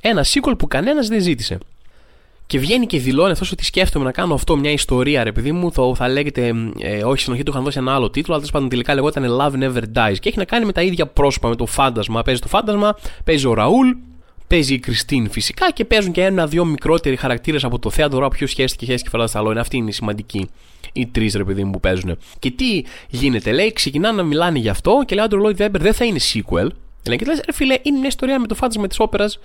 Ένα 0.00 0.24
sequel 0.24 0.52
που 0.58 0.66
κανένας 0.66 1.08
δεν 1.08 1.20
ζήτησε. 1.20 1.58
Και 2.46 2.58
βγαίνει 2.58 2.86
και 2.86 2.98
δηλώνει 2.98 3.30
αυτός 3.30 3.52
ότι 3.52 3.64
σκέφτομαι 3.64 4.04
να 4.04 4.12
κάνω 4.12 4.34
αυτό 4.34 4.56
μια 4.56 4.70
ιστορία, 4.70 5.24
ρε 5.24 5.32
παιδί 5.32 5.52
μου. 5.52 5.72
Θα, 5.72 5.94
θα 5.94 6.08
λέγεται, 6.08 6.52
ε, 6.78 7.04
όχι 7.04 7.20
στην 7.20 7.32
αρχή 7.32 7.44
του 7.44 7.50
είχαν 7.50 7.64
δώσει 7.64 7.78
ένα 7.78 7.94
άλλο 7.94 8.10
τίτλο, 8.10 8.34
αλλά 8.34 8.36
τέλος 8.36 8.50
πάντων 8.50 8.68
τελικά 8.68 8.94
λεγόταν 8.94 9.24
Love 9.40 9.62
Never 9.62 9.82
Dies. 9.94 10.18
Και 10.20 10.28
έχει 10.28 10.38
να 10.38 10.44
κάνει 10.44 10.64
με 10.64 10.72
τα 10.72 10.82
ίδια 10.82 11.06
πρόσωπα, 11.06 11.48
με 11.48 11.56
το 11.56 11.66
φάντασμα. 11.66 12.22
Παίζει 12.22 12.40
το 12.40 12.48
φάντασμα, 12.48 12.96
παίζει 13.24 13.46
ο 13.46 13.54
Ραούλ, 13.54 13.88
παίζει 14.46 14.74
η 14.74 14.78
Κριστίν 14.78 15.30
φυσικά 15.30 15.70
και 15.70 15.84
παίζουν 15.84 16.12
και 16.12 16.24
ένα-δύο 16.24 16.64
μικρότεροι 16.64 17.16
χαρακτήρες 17.16 17.64
από 17.64 17.78
το 17.78 17.90
θέατρο. 17.90 18.16
Τώρα 18.16 18.28
ποιο 18.28 18.46
σχέστηκε, 18.46 18.84
σχέστηκε 18.84 19.10
φαλά 19.10 19.26
στα 19.26 19.42
λόγια. 19.42 19.60
Αυτή 19.60 19.76
είναι 19.76 19.88
η 19.88 19.92
σημαντική. 19.92 20.48
Οι 20.92 21.06
τρεις 21.06 21.34
ρε 21.34 21.44
παιδί 21.44 21.64
μου 21.64 21.70
που 21.70 21.80
παίζουν. 21.80 22.18
Και 22.38 22.50
τι 22.50 22.84
γίνεται, 23.08 23.52
λέει, 23.52 23.72
ξεκινάνε 23.72 24.16
να 24.16 24.22
μιλάνε 24.22 24.58
γι' 24.58 24.68
αυτό 24.68 25.02
και 25.06 25.14
λέει 25.14 25.26
ο 25.32 25.36
Λόιτ 25.36 25.56
Βέμπερ 25.56 25.82
δεν 25.82 25.94
θα 25.94 26.04
είναι 26.04 26.18
sequel. 26.32 26.68
Λέει 27.08 27.18
και 27.18 27.24
λες, 27.24 27.40
ρε 27.46 27.52
φίλε, 27.52 27.76
είναι 27.82 27.98
μια 27.98 28.08
ιστορία 28.08 28.40
με 28.40 28.46
το 28.46 28.54
φάντασμα 28.54 28.86
της 28.86 29.00
όπερας 29.00 29.38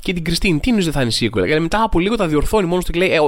και 0.00 0.12
την 0.12 0.24
Κριστίν. 0.24 0.60
Τι 0.60 0.68
εννοείς 0.68 0.84
δεν 0.84 0.94
θα 0.94 1.02
είναι 1.02 1.12
sequel; 1.20 1.46
Γιατί 1.46 1.60
μετά 1.60 1.82
από 1.82 1.98
λίγο 1.98 2.16
τα 2.16 2.26
διορθώνει 2.26 2.66
μόνος 2.66 2.84
του 2.84 2.92
και 2.92 2.98
λέει: 2.98 3.12
ε, 3.12 3.18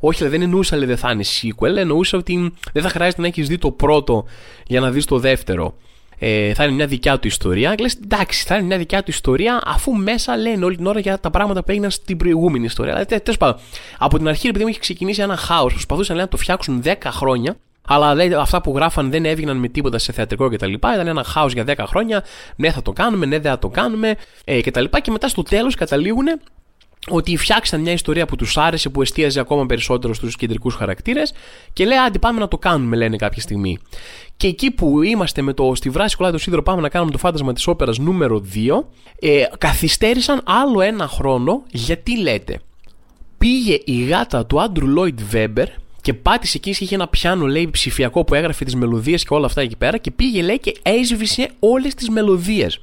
Όχι, 0.00 0.28
δεν 0.28 0.42
εννοούσα 0.42 0.76
λέει, 0.76 0.86
δεν 0.86 0.96
θα 0.96 1.10
είναι 1.10 1.24
sequel. 1.24 1.76
Εννοούσα 1.76 2.18
ότι 2.18 2.52
δεν 2.72 2.82
θα 2.82 2.88
χρειάζεται 2.88 3.20
να 3.20 3.26
έχεις 3.26 3.48
δει 3.48 3.58
το 3.58 3.70
πρώτο 3.70 4.24
για 4.66 4.80
να 4.80 4.90
δεις 4.90 5.04
το 5.04 5.18
δεύτερο. 5.18 5.74
Ε, 6.18 6.54
θα 6.54 6.64
είναι 6.64 6.72
μια 6.72 6.86
δικιά 6.86 7.18
του 7.18 7.26
ιστορία. 7.26 7.74
Και 7.74 7.82
λες: 7.82 7.98
Εντάξει, 8.04 8.44
θα 8.46 8.54
είναι 8.54 8.66
μια 8.66 8.78
δικιά 8.78 9.02
του 9.02 9.10
ιστορία, 9.10 9.62
αφού 9.64 9.92
μέσα 9.92 10.36
λένε 10.36 10.64
όλη 10.64 10.76
την 10.76 10.86
ώρα 10.86 11.00
για 11.00 11.18
τα 11.18 11.30
πράγματα 11.30 11.64
που 11.64 11.70
έγιναν 11.70 11.90
στην 11.90 12.16
προηγούμενη 12.16 12.64
ιστορία. 12.64 12.92
Δηλαδή, 12.92 13.20
τέλος 13.20 13.38
πάντων, 13.38 13.60
από 13.98 14.16
την 14.18 14.28
αρχή, 14.28 14.46
επειδή 14.46 14.64
μου 14.64 14.70
είχε 14.70 14.80
ξεκινήσει 14.80 15.22
ένα 15.22 15.36
χάος, 15.36 15.72
προσπαθούσαν 15.72 16.16
λέει, 16.16 16.24
να 16.24 16.30
το 16.30 16.36
φτιάξουν 16.36 16.82
10 16.84 16.94
χρόνια 17.10 17.56
αλλά 17.86 18.14
λέει, 18.14 18.32
αυτά 18.34 18.60
που 18.60 18.72
γράφαν 18.76 19.10
δεν 19.10 19.24
έβγαιναν 19.24 19.56
με 19.56 19.68
τίποτα 19.68 19.98
σε 19.98 20.12
θεατρικό 20.12 20.48
κτλ. 20.48 20.72
Ήταν 20.72 21.06
ένα 21.06 21.24
χάος 21.24 21.52
για 21.52 21.64
10 21.66 21.74
χρόνια. 21.86 22.24
Ναι, 22.56 22.70
θα 22.70 22.82
το 22.82 22.92
κάνουμε, 22.92 23.26
ναι, 23.26 23.38
δεν 23.38 23.50
θα 23.50 23.58
το 23.58 23.68
κάνουμε 23.68 24.14
ε, 24.44 24.60
κτλ. 24.60 24.84
Και, 24.84 25.00
και 25.00 25.10
μετά 25.10 25.28
στο 25.28 25.42
τέλος 25.42 25.74
καταλήγουν 25.74 26.26
ότι 27.08 27.36
φτιάξαν 27.36 27.80
μια 27.80 27.92
ιστορία 27.92 28.26
που 28.26 28.36
τους 28.36 28.56
άρεσε, 28.56 28.88
που 28.88 29.02
εστίαζε 29.02 29.40
ακόμα 29.40 29.66
περισσότερο 29.66 30.14
στους 30.14 30.36
κεντρικούς 30.36 30.74
χαρακτήρες 30.74 31.32
και 31.72 31.84
λέει: 31.84 31.98
Άντε, 31.98 32.18
πάμε 32.18 32.40
να 32.40 32.48
το 32.48 32.58
κάνουμε, 32.58 32.96
λένε 32.96 33.16
κάποια 33.16 33.42
στιγμή. 33.42 33.78
Και 34.36 34.46
εκεί 34.46 34.70
που 34.70 35.02
είμαστε 35.02 35.42
με 35.42 35.52
το 35.52 35.74
στη 35.74 35.90
βράση 35.90 36.16
κολλάει 36.16 36.32
το 36.32 36.38
σίδερο, 36.38 36.62
πάμε 36.62 36.80
να 36.80 36.88
κάνουμε 36.88 37.10
το 37.10 37.18
φάντασμα 37.18 37.52
της 37.52 37.66
όπερας 37.66 37.98
νούμερο 37.98 38.44
2, 38.54 38.84
ε, 39.18 39.44
καθυστέρησαν 39.58 40.40
άλλο 40.44 40.80
ένα 40.80 41.08
χρόνο 41.08 41.62
γιατί 41.70 42.20
λέτε; 42.20 42.60
Πήγε 43.38 43.80
η 43.84 44.04
γάτα 44.04 44.46
του 44.46 44.60
Άντρου 44.60 44.86
Λόιτ 44.86 45.20
Βέμπερ 45.20 45.68
και 46.04 46.14
πάτησε 46.14 46.56
εκεί, 46.56 46.70
είχε 46.70 46.94
ένα 46.94 47.08
πιάνο 47.08 47.46
λέει 47.46 47.70
ψηφιακό 47.70 48.24
που 48.24 48.34
έγραφε 48.34 48.64
τις 48.64 48.74
μελωδίες 48.74 49.24
και 49.24 49.34
όλα 49.34 49.46
αυτά 49.46 49.60
εκεί 49.60 49.76
πέρα 49.76 49.98
και 49.98 50.10
πήγε 50.10 50.42
λέει 50.42 50.58
και 50.58 50.76
έσβησε 50.82 51.50
όλες 51.58 51.94
τις 51.94 52.08
μελωδίες. 52.08 52.80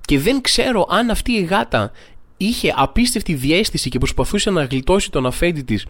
Και 0.00 0.18
δεν 0.18 0.40
ξέρω 0.40 0.86
αν 0.90 1.10
αυτή 1.10 1.32
η 1.32 1.40
γάτα 1.42 1.92
είχε 2.36 2.72
απίστευτη 2.76 3.34
διέστηση 3.34 3.88
και 3.88 3.98
προσπαθούσε 3.98 4.50
να 4.50 4.64
γλιτώσει 4.64 5.10
τον 5.10 5.26
αφέντη 5.26 5.62
της 5.62 5.86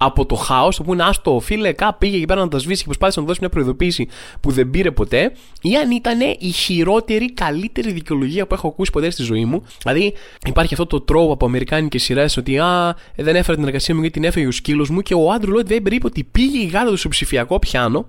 από 0.00 0.26
το 0.26 0.34
χάος, 0.34 0.76
το 0.76 0.82
που 0.82 0.92
είναι 0.92 1.02
άστο 1.02 1.40
φίλε, 1.40 1.72
κά 1.72 1.94
πήγε 1.94 2.16
εκεί 2.16 2.24
πέρα 2.24 2.40
να 2.40 2.48
τα 2.48 2.58
σβήσει 2.58 2.78
και 2.78 2.84
προσπάθησε 2.84 3.20
να 3.20 3.26
δώσει 3.26 3.38
μια 3.40 3.48
προειδοποίηση 3.48 4.08
που 4.40 4.50
δεν 4.50 4.70
πήρε 4.70 4.90
ποτέ, 4.90 5.32
ή 5.62 5.76
αν 5.76 5.90
ήταν 5.90 6.20
η 6.38 6.50
χειρότερη, 6.50 7.32
καλύτερη 7.32 7.92
δικαιολογία 7.92 8.46
που 8.46 8.54
έχω 8.54 8.68
ακούσει 8.68 8.90
ποτέ 8.90 9.10
στη 9.10 9.22
ζωή 9.22 9.44
μου. 9.44 9.62
Δηλαδή, 9.82 10.14
υπάρχει 10.46 10.74
αυτό 10.74 10.86
το 10.86 11.00
τρόπο 11.00 11.32
από 11.32 11.46
Αμερικάνικε 11.46 11.98
σειρές 11.98 12.36
ότι 12.36 12.58
Α, 12.58 12.96
δεν 13.16 13.36
έφερε 13.36 13.56
την 13.56 13.66
εργασία 13.66 13.94
μου 13.94 14.00
γιατί 14.00 14.18
την 14.18 14.28
έφεγε 14.28 14.46
ο 14.46 14.50
σκύλος 14.50 14.90
μου 14.90 15.00
και 15.00 15.14
ο 15.14 15.30
Άντρου 15.32 15.50
Λόιτ 15.50 15.66
Βέμπερ 15.66 15.92
είπε 15.92 16.06
ότι 16.06 16.24
πήγε 16.24 16.58
η 16.58 16.66
γάτα 16.66 16.90
του 16.90 16.96
στο 16.96 17.08
ψηφιακό 17.08 17.58
πιάνο 17.58 18.06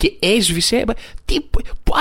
και 0.00 0.12
έσβησε. 0.18 0.84
Τι, 1.24 1.36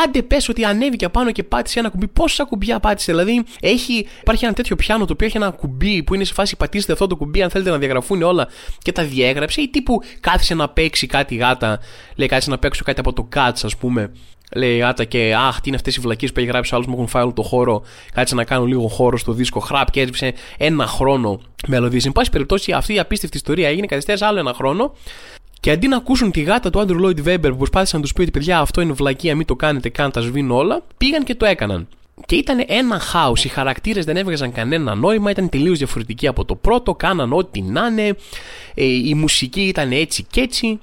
άντε 0.06 0.22
πες 0.22 0.50
ότι 0.50 0.66
ανέβηκε 0.66 1.10
πάνω 1.10 1.32
και 1.32 1.44
πάτησε 1.44 1.80
ένα 1.80 1.90
κουμπί. 1.90 2.08
Πόσα 2.08 2.44
κουμπιά 2.44 2.80
πάτησε, 2.80 3.12
δηλαδή 3.12 3.44
έχει, 3.62 4.08
υπάρχει 4.22 4.46
ένα 4.46 4.54
τέτοιο 4.54 4.76
πιάνο 4.76 5.06
το 5.06 5.14
οποίο 5.14 5.28
έχει 5.28 5.38
ένα 5.38 5.50
κουμπί 5.50 6.04
που 6.04 6.16
είναι 6.16 6.24
σε 6.24 6.34
φάση 6.34 6.56
πατήστε 6.56 6.94
αυτό 6.94 7.08
το 7.08 7.16
κουμπί 7.16 7.42
αν 7.42 7.50
θέλετε 7.50 7.70
να 7.70 7.78
διαγραφούν 7.78 8.22
όλα 8.22 8.48
και 8.78 8.92
τα 8.92 9.04
διέγραψε 9.20 9.62
ή 9.62 9.70
τύπου 9.70 10.02
κάθισε 10.20 10.56
να 10.56 10.70
παίξει 10.70 11.08
κάτι 11.08 11.36
γάτα, 11.36 11.80
λέει 12.16 12.28
κάθισε 12.28 12.50
να 12.50 12.58
παίξω 12.58 12.84
κάτι 12.84 13.00
από 13.00 13.14
το 13.14 13.28
Cats 13.36 13.60
ας 13.64 13.78
πούμε. 13.78 14.12
Λέει 14.56 14.78
γάτα 14.78 15.04
και 15.04 15.36
αχ, 15.38 15.56
τι 15.56 15.68
είναι 15.68 15.76
αυτές 15.76 15.96
οι 15.96 16.00
βλακίες 16.00 16.32
που 16.32 16.40
έχει 16.40 16.48
γράψει. 16.48 16.76
Άλλου 16.76 16.84
μου 16.88 16.94
έχουν 16.94 17.08
φάει 17.08 17.24
όλο 17.24 17.34
το 17.34 17.42
χώρο. 17.42 17.84
Κάτσε 18.14 18.36
να 18.36 18.44
κάνω 18.44 18.66
λίγο 18.66 18.88
χώρο 18.88 19.18
στο 19.18 19.32
δίσκο. 19.34 19.60
Χραπ 19.60 19.92
και 19.92 20.02
έσβησε 20.02 20.34
ένα 20.58 20.86
χρόνο 20.88 21.42
μελωδίες. 21.68 22.06
Εν 22.06 22.12
πάση 22.12 22.30
περιπτώσει, 22.30 22.72
αυτή 22.72 22.94
η 22.94 23.00
απίστευτη 23.00 23.38
ιστορία 23.38 23.68
έγινε, 23.68 23.86
καθυστέρησε 23.86 24.26
άλλο 24.26 24.40
ένα 24.40 24.54
χρόνο. 24.54 24.94
Και 25.60 25.72
αντί 25.72 25.88
να 25.88 25.98
ακούσουν 25.98 26.32
τη 26.32 26.42
γάτα 26.42 26.70
του 26.70 26.80
Άντρου 26.80 27.00
Λόιτ 27.00 27.22
Βέμπερ 27.22 27.52
που 27.52 27.58
προσπάθησαν 27.58 28.00
να 28.00 28.06
τους 28.06 28.14
πει 28.14 28.22
ότι 28.22 28.32
παιδιά 28.32 28.60
αυτό 28.60 28.82
είναι 28.82 28.94
βλακία, 28.94 29.36
μην 29.36 29.46
το 29.46 29.56
κάνετε 29.56 29.90
καν, 29.90 30.12
τα 30.12 30.22
σβήνω 30.22 30.56
όλα, 30.56 30.82
πήγαν 30.98 31.24
και 31.24 31.36
το 31.36 31.46
έκαναν. 31.46 31.88
Και 32.26 32.36
ήταν 32.36 32.64
ένα 32.68 33.00
χάος. 33.00 33.44
Οι 33.44 33.48
χαρακτήρες 33.48 34.06
δεν 34.06 34.18
έβγαζαν 34.18 34.52
κανένα 34.52 34.96
νόημα, 34.96 35.32
ήταν 35.32 35.50
τελείως 35.50 35.78
διαφορετικοί 35.78 36.28
από 36.28 36.46
το 36.46 36.56
πρώτο, 36.56 36.96
κάναν 36.96 37.34
ό,τι 37.34 37.62
να 37.62 37.86
είναι. 37.86 38.16
Ε, 38.74 38.84
η 38.84 39.14
μουσική 39.14 39.62
ήταν 39.62 39.92
έτσι 39.92 40.26
και 40.32 40.42
έτσι 40.42 40.80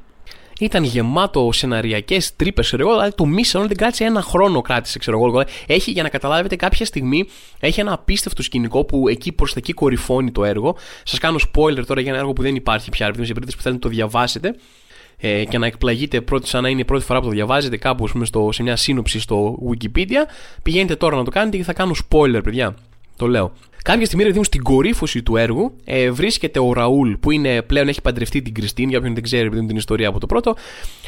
ήταν 0.61 0.85
γεμάτο 0.85 1.51
σεναριακές 1.53 2.37
τρύπες, 2.37 2.67
ξέρω 2.67 2.83
εγώ. 2.83 2.93
Δηλαδή 2.93 3.15
το 3.15 3.25
μίσαν 3.25 3.61
όλη 3.61 3.69
την 3.69 3.79
κράτησε 3.79 4.05
ένα 4.05 4.23
χρόνο 4.23 4.61
κράτησε, 4.61 4.99
ξέρω 4.99 5.27
εγώ. 5.27 5.45
Έχει 5.67 5.91
για 5.91 6.03
να 6.03 6.09
καταλάβετε 6.09 6.57
κάποια 6.57 6.87
στιγμή 6.87 7.29
έχει 7.61 7.81
ένα 7.81 7.93
απίστευτο 7.93 8.43
σκηνικό 8.43 8.85
που 8.85 9.09
εκεί 9.09 9.33
προς 9.33 9.53
τα 9.53 9.59
εκεί 9.59 9.73
κορυφώνει 9.73 10.31
το 10.31 10.45
έργο. 10.45 10.77
Σας 11.03 11.19
κάνω 11.19 11.39
spoiler 11.53 11.87
τώρα 11.87 12.01
για 12.01 12.11
ένα 12.11 12.21
έργο 12.21 12.33
που 12.33 12.43
δεν 12.43 12.55
υπάρχει 12.55 12.91
πια, 12.91 13.07
επειδή 13.07 13.27
σε 13.27 13.33
περίπτωση 13.33 13.57
που 13.57 13.63
θέλετε 13.63 13.87
να 13.87 13.91
το 13.91 13.97
διαβάσετε 13.97 14.55
ε, 15.19 15.45
και 15.45 15.59
να 15.59 15.67
εκπλαγείτε 15.67 16.21
πρώτη, 16.21 16.49
σαν 16.49 16.63
να 16.63 16.69
είναι 16.69 16.81
η 16.81 16.85
πρώτη 16.85 17.05
φορά 17.05 17.21
που 17.21 17.27
το 17.27 17.33
διαβάζετε 17.33 17.77
κάπου 17.77 18.05
πούμε, 18.13 18.25
στο, 18.25 18.49
σε 18.53 18.63
μια 18.63 18.77
σύνοψη 18.77 19.21
στο 19.21 19.59
Wikipedia. 19.71 20.23
Πηγαίνετε 20.63 20.97
τώρα 20.97 21.17
να 21.17 21.25
το 21.25 21.31
κάνετε 21.31 21.57
και 21.57 21.63
θα 21.63 21.73
κάνω 21.73 21.95
spoiler, 22.09 22.41
παιδιά. 22.43 22.75
Το 23.17 23.27
λέω. 23.27 23.53
Κάποια 23.83 24.05
στιγμή, 24.05 24.25
δηλαδή, 24.25 24.45
στην 24.45 24.63
κορύφωση 24.63 25.23
του 25.23 25.37
έργου 25.37 25.77
ε, 25.85 26.11
βρίσκεται 26.11 26.59
ο 26.59 26.73
Ραούλ, 26.73 27.13
που 27.13 27.31
είναι, 27.31 27.63
πλέον 27.63 27.89
έχει 27.89 28.03
παντρευτεί 28.03 28.43
την 28.43 28.55
Κριστίν. 28.55 28.89
Για 28.89 28.99
όποιον 28.99 29.15
δεν 29.15 29.23
ξέρει, 29.23 29.47
επειδή 29.47 29.67
την 29.67 29.77
ιστορία 29.77 30.09
από 30.09 30.21
το 30.21 30.27
πρώτο, 30.27 30.55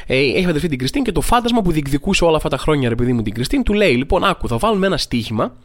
ε, 0.06 0.18
έχει 0.18 0.44
παντρευτεί 0.44 0.68
την 0.68 0.78
Κριστίν 0.78 1.02
και 1.02 1.12
το 1.12 1.20
φάντασμα 1.20 1.62
που 1.62 1.72
διεκδικούσε 1.72 2.24
όλα 2.24 2.36
αυτά 2.36 2.48
τα 2.48 2.56
χρόνια, 2.56 2.88
επειδή 2.88 3.12
μου 3.12 3.22
την 3.22 3.34
Κριστίν, 3.34 3.62
του 3.62 3.72
λέει: 3.72 3.94
Λοιπόν, 3.94 4.24
άκου, 4.24 4.48
θα 4.48 4.56
βάλουμε 4.56 4.86
ένα 4.86 4.96
στοίχημα. 4.96 5.56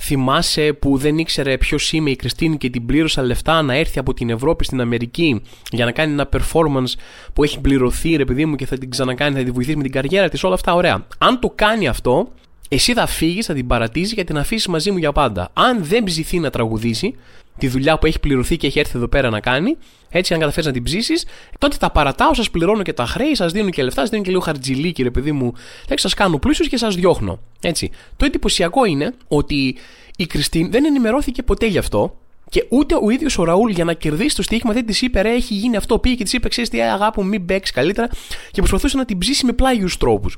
Θυμάσαι 0.00 0.72
που 0.72 0.96
δεν 0.96 1.18
ήξερε 1.18 1.58
ποιος 1.58 1.92
είμαι 1.92 2.10
η 2.10 2.16
Κριστίν 2.16 2.58
και 2.58 2.70
την 2.70 2.86
πλήρωσα 2.86 3.22
λεφτά 3.22 3.62
να 3.62 3.74
έρθει 3.74 3.98
από 3.98 4.14
την 4.14 4.30
Ευρώπη 4.30 4.64
στην 4.64 4.80
Αμερική 4.80 5.42
για 5.70 5.84
να 5.84 5.92
κάνει 5.92 6.12
ένα 6.12 6.28
performance 6.32 6.92
που 7.32 7.44
έχει 7.44 7.60
πληρωθεί, 7.60 8.16
ρε 8.16 8.24
παιδί 8.24 8.46
μου, 8.46 8.54
και 8.54 8.66
θα 8.66 8.78
την 8.78 8.90
ξανακάνει, 8.90 9.36
θα 9.36 9.44
τη 9.44 9.50
βοηθήσει 9.50 9.76
με 9.76 9.82
την 9.82 9.92
καριέρα 9.92 10.28
της, 10.28 10.44
όλα 10.44 10.54
αυτά 10.54 10.74
ωραία. 10.74 11.06
Αν 11.18 11.40
το 11.40 11.52
κάνει 11.54 11.88
αυτό, 11.88 12.32
εσύ 12.68 12.92
θα 12.92 13.06
φύγεις, 13.06 13.46
θα 13.46 13.54
την 13.54 13.66
παρατήσεις 13.66 14.14
και 14.14 14.24
την 14.24 14.38
αφήσεις 14.38 14.66
μαζί 14.66 14.90
μου 14.90 14.98
για 14.98 15.12
πάντα. 15.12 15.50
Αν 15.52 15.84
δεν 15.84 16.04
ψηθεί 16.04 16.38
να 16.38 16.50
τραγουδήσει 16.50 17.14
τη 17.58 17.68
δουλειά 17.68 17.98
που 17.98 18.06
έχει 18.06 18.20
πληρωθεί 18.20 18.56
και 18.56 18.66
έχει 18.66 18.78
έρθει 18.78 18.96
εδώ 18.96 19.08
πέρα 19.08 19.30
να 19.30 19.40
κάνει, 19.40 19.76
έτσι 20.10 20.34
αν 20.34 20.40
καταφέρεις 20.40 20.66
να 20.66 20.72
την 20.72 20.82
ψήσεις, 20.82 21.26
τότε 21.58 21.76
τα 21.76 21.90
παρατάω, 21.90 22.34
σας 22.34 22.50
πληρώνω 22.50 22.82
και 22.82 22.92
τα 22.92 23.06
χρέη, 23.06 23.34
σας 23.34 23.52
δίνω 23.52 23.70
και 23.70 23.82
λεφτά, 23.82 24.00
σας 24.00 24.10
δίνω 24.10 24.22
και 24.22 24.30
λίγο 24.30 24.40
χαρτζιλίκι, 24.40 25.02
ρε 25.02 25.10
παιδί 25.10 25.32
μου, 25.32 25.52
σας 25.94 26.14
κάνω 26.14 26.38
πλούσιους 26.38 26.68
και 26.68 26.76
σας 26.76 26.94
διώχνω. 26.94 27.38
Έτσι. 27.60 27.90
Το 28.16 28.24
εντυπωσιακό 28.24 28.84
είναι 28.84 29.14
ότι 29.28 29.76
η 30.16 30.26
Κριστίν 30.26 30.70
δεν 30.70 30.84
ενημερώθηκε 30.84 31.42
ποτέ 31.42 31.66
γι' 31.66 31.78
αυτό. 31.78 32.16
Και 32.50 32.66
ούτε 32.68 32.94
ο 33.02 33.10
ίδιος 33.10 33.38
ο 33.38 33.44
Ραούλ 33.44 33.70
για 33.70 33.84
να 33.84 33.92
κερδίσει 33.92 34.36
το 34.36 34.42
στοίχημα 34.42 34.72
δεν 34.72 34.86
της 34.86 35.02
είπε: 35.02 35.20
Ρε, 35.20 35.30
έχει 35.30 35.54
γίνει 35.54 35.76
αυτό. 35.76 35.98
Πήγε 35.98 36.14
και 36.14 36.24
της 36.24 36.32
είπε: 36.32 36.48
Ξέρεις 36.48 36.70
τι, 36.70 36.80
αγάπη 36.80 37.20
μου, 37.20 37.26
μην 37.26 37.46
παίξεις 37.46 37.74
καλύτερα. 37.74 38.08
Και 38.50 38.60
προσπαθούσε 38.60 38.96
να 38.96 39.04
την 39.04 39.18
ψήσει 39.18 39.46
με 39.46 39.52
πλάγιους 39.52 39.96
τρόπους. 39.96 40.36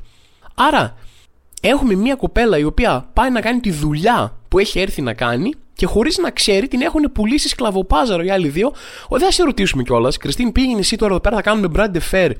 Άρα, 0.55 0.97
έχουμε 1.61 1.94
μια 1.94 2.14
κοπέλα 2.14 2.59
η 2.59 2.64
οποία 2.64 3.09
πάει 3.12 3.31
να 3.31 3.40
κάνει 3.40 3.61
τη 3.61 3.70
δουλειά 3.70 4.37
που 4.49 4.59
έχει 4.59 4.81
έρθει 4.81 5.03
να 5.03 5.14
κάνει 5.14 5.53
και 5.75 5.87
χωρίς 5.87 6.18
να 6.18 6.31
ξέρει 6.31 6.68
την 6.68 6.81
έχουν 6.81 7.11
πουλήσει 7.12 7.49
σκλαβοπάζαρο 7.49 8.23
οι 8.23 8.31
άλλοι 8.31 8.49
δύο. 8.49 8.73
Ο, 9.09 9.16
δεν 9.16 9.27
θα 9.27 9.33
σε 9.33 9.42
ρωτήσουμε 9.42 9.83
κιόλας. 9.83 10.16
Κριστίν, 10.16 10.53
πήγαινε 10.53 10.79
εσύ 10.79 10.96
τώρα 10.96 11.12
εδώ 11.12 11.20
πέρα, 11.20 11.37
θα 11.37 11.42
κάνουμε 11.42 11.68
brand 11.77 11.96
fair 12.11 12.31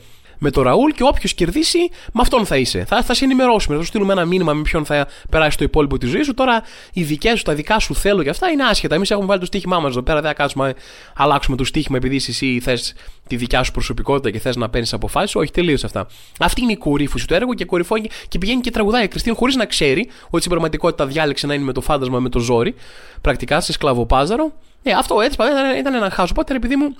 με 0.42 0.50
το 0.50 0.62
Ραούλ 0.62 0.90
και 0.90 1.03
όποιος 1.03 1.35
κερδίσει, 1.35 1.79
με 2.12 2.20
αυτόν 2.20 2.46
θα 2.46 2.57
είσαι. 2.57 2.85
Θα, 2.85 3.03
θα 3.03 3.14
σε 3.14 3.24
ενημερώσουμε, 3.24 3.76
θα 3.76 3.83
σου 3.83 3.88
στείλουμε 3.88 4.12
ένα 4.12 4.24
μήνυμα 4.24 4.53
με 4.53 4.62
ποιον 4.62 4.85
θα 4.85 5.07
περάσει 5.31 5.57
το 5.57 5.64
υπόλοιπο 5.64 5.98
της 5.98 6.11
ζωής 6.11 6.26
σου. 6.26 6.35
Τώρα 6.35 6.62
οι 6.92 7.03
δικές 7.03 7.38
σου, 7.38 7.44
τα 7.44 7.55
δικά 7.55 7.79
σου 7.79 7.94
θέλω 7.94 8.22
και 8.22 8.29
αυτά 8.29 8.48
είναι 8.48 8.64
άσχετα. 8.64 8.94
Εμείς 8.94 9.11
έχουμε 9.11 9.26
βάλει 9.26 9.40
το 9.40 9.46
στοίχημά 9.46 9.79
μας 9.79 9.90
εδώ 9.90 10.03
πέρα, 10.03 10.20
δεν 10.20 10.31
θα 10.31 10.37
κάτσουμε 10.37 10.74
αλλάξουμε 11.14 11.57
το 11.57 11.64
στοίχημα 11.64 11.96
επειδή 11.96 12.16
εσύ 12.16 12.61
θες 12.62 12.94
τη 13.26 13.37
δικιά 13.37 13.62
σου 13.62 13.72
προσωπικότητα 13.72 14.31
και 14.31 14.38
θες 14.38 14.57
να 14.57 14.68
παίρνεις 14.68 14.92
αποφάσεις. 14.92 15.35
Όχι, 15.35 15.50
τελείω 15.50 15.76
αυτά. 15.85 16.07
Αυτή 16.38 16.62
είναι 16.62 16.72
η 16.72 16.76
κορύφωση 16.76 17.26
του 17.26 17.35
έργου 17.35 17.53
και 17.53 17.64
κορυφώνει 17.64 18.09
και 18.29 18.38
πηγαίνει 18.38 18.61
και 18.61 18.70
τραγουδάει 18.70 19.05
η 19.05 19.09
Κριστίν 19.09 19.35
χωρίς 19.35 19.57
να 19.57 19.64
ξέρει 19.64 20.09
ότι 20.24 20.38
στην 20.38 20.50
πραγματικότητα 20.50 21.07
διάλεξε 21.07 21.46
να 21.46 21.55
είναι 21.55 21.64
με 21.64 21.72
το 21.72 21.81
φάντασμα 21.81 22.18
με 22.18 22.29
το 22.29 22.38
ζόρι, 22.38 22.74
πρακτικά 23.20 23.61
σε 23.61 23.72
σκλαβοπάζαρο. 23.72 24.53
Ε, 24.83 24.92
αυτό 24.92 25.20
έτσι 25.20 25.35
ήταν, 25.35 25.76
ήταν 25.79 25.94
ένα 25.94 26.11
χάσο. 26.11 26.33
Οπότε 26.33 26.55
επειδή 26.55 26.76
μου 26.76 26.96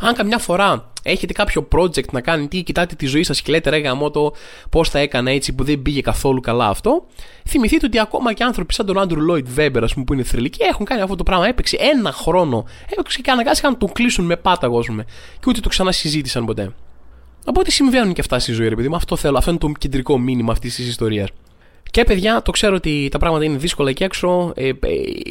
αν 0.00 0.14
καμιά 0.14 0.38
φορά 0.38 0.92
έχετε 1.02 1.32
κάποιο 1.32 1.68
project 1.72 2.10
να 2.12 2.20
κάνετε 2.20 2.56
ή 2.56 2.62
κοιτάτε 2.62 2.94
τη 2.94 3.06
ζωή 3.06 3.22
σας 3.22 3.42
και 3.42 3.52
λέτε 3.52 3.70
ρε 3.70 3.78
γαμό 3.78 4.10
το 4.10 4.32
πώς 4.70 4.88
θα 4.88 4.98
έκανα 4.98 5.30
έτσι 5.30 5.52
που 5.52 5.64
δεν 5.64 5.82
πήγε 5.82 6.00
καθόλου 6.00 6.40
καλά 6.40 6.68
αυτό, 6.68 7.06
θυμηθείτε 7.48 7.86
ότι 7.86 7.98
ακόμα 7.98 8.32
και 8.32 8.44
άνθρωποι 8.44 8.74
σαν 8.74 8.86
τον 8.86 8.98
Άντρου 8.98 9.20
Λόιτ 9.20 9.48
Βέμπερ, 9.48 9.84
ας 9.84 9.92
πούμε, 9.92 10.04
που 10.04 10.12
είναι 10.12 10.22
θρηλυκοί, 10.22 10.62
έχουν 10.62 10.86
κάνει 10.86 11.00
αυτό 11.00 11.16
το 11.16 11.22
πράγμα. 11.22 11.46
Έπαιξε 11.46 11.76
ένα 11.80 12.12
χρόνο, 12.12 12.64
έπαιξε 12.88 13.20
και 13.20 13.30
αναγκάστηκαν 13.30 13.72
να 13.72 13.78
τον 13.78 13.92
κλείσουν 13.92 14.24
με 14.24 14.36
πάταγο, 14.36 14.78
ας 14.78 14.86
πούμε, 14.86 15.04
και 15.32 15.44
ούτε 15.46 15.60
το 15.60 15.68
ξανασυζήτησαν 15.68 16.44
ποτέ. 16.44 16.72
Οπότε 17.44 17.70
συμβαίνουν 17.70 18.12
και 18.12 18.20
αυτά 18.20 18.38
στη 18.38 18.52
ζωή, 18.52 18.68
ρε 18.68 18.74
παιδί 18.74 18.88
μου. 18.88 18.96
Αυτό 18.96 19.16
θέλω. 19.16 19.38
Αυτό 19.38 19.50
είναι 19.50 19.58
το 19.58 19.72
κεντρικό 19.78 20.18
μήνυμα 20.18 20.52
αυτής 20.52 20.74
της 20.74 20.88
ιστορίας. 20.88 21.28
Και 21.90 22.04
παιδιά, 22.04 22.42
το 22.42 22.50
ξέρω 22.50 22.74
ότι 22.74 23.08
τα 23.10 23.18
πράγματα 23.18 23.44
είναι 23.44 23.56
δύσκολα 23.56 23.90
εκεί 23.90 24.04
έξω. 24.04 24.52
Ε, 24.56 24.68
ε, 24.68 24.74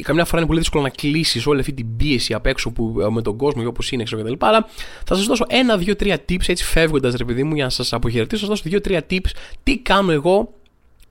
καμιά 0.02 0.24
φορά 0.24 0.38
είναι 0.38 0.46
πολύ 0.46 0.58
δύσκολο 0.58 0.82
να 0.82 0.88
κλείσεις 0.88 1.46
όλη 1.46 1.60
αυτή 1.60 1.72
την 1.72 1.96
πίεση 1.96 2.34
απ' 2.34 2.46
έξω 2.46 2.70
που, 2.70 3.00
ε, 3.00 3.10
με 3.10 3.22
τον 3.22 3.36
κόσμο 3.36 3.68
όπως 3.68 3.92
είναι 3.92 4.02
έξω 4.02 4.16
κτλ. 4.16 4.32
Αλλά 4.38 4.68
θα 5.04 5.14
σας 5.14 5.24
δώσω 5.24 5.44
ένα, 5.48 5.76
δύο, 5.76 5.96
τρία 5.96 6.24
tips 6.28 6.48
έτσι 6.48 6.64
φεύγοντας, 6.64 7.14
ρε 7.14 7.24
παιδί 7.24 7.42
μου, 7.42 7.54
για 7.54 7.64
να 7.64 7.70
σας 7.70 7.92
αποχαιρετήσω. 7.92 8.46
Θα 8.46 8.46
σας 8.46 8.48
δώσω 8.48 8.62
δύο-τρία 8.70 9.06
tips 9.10 9.30
τι 9.62 9.78
κάνω 9.78 10.12
εγώ 10.12 10.54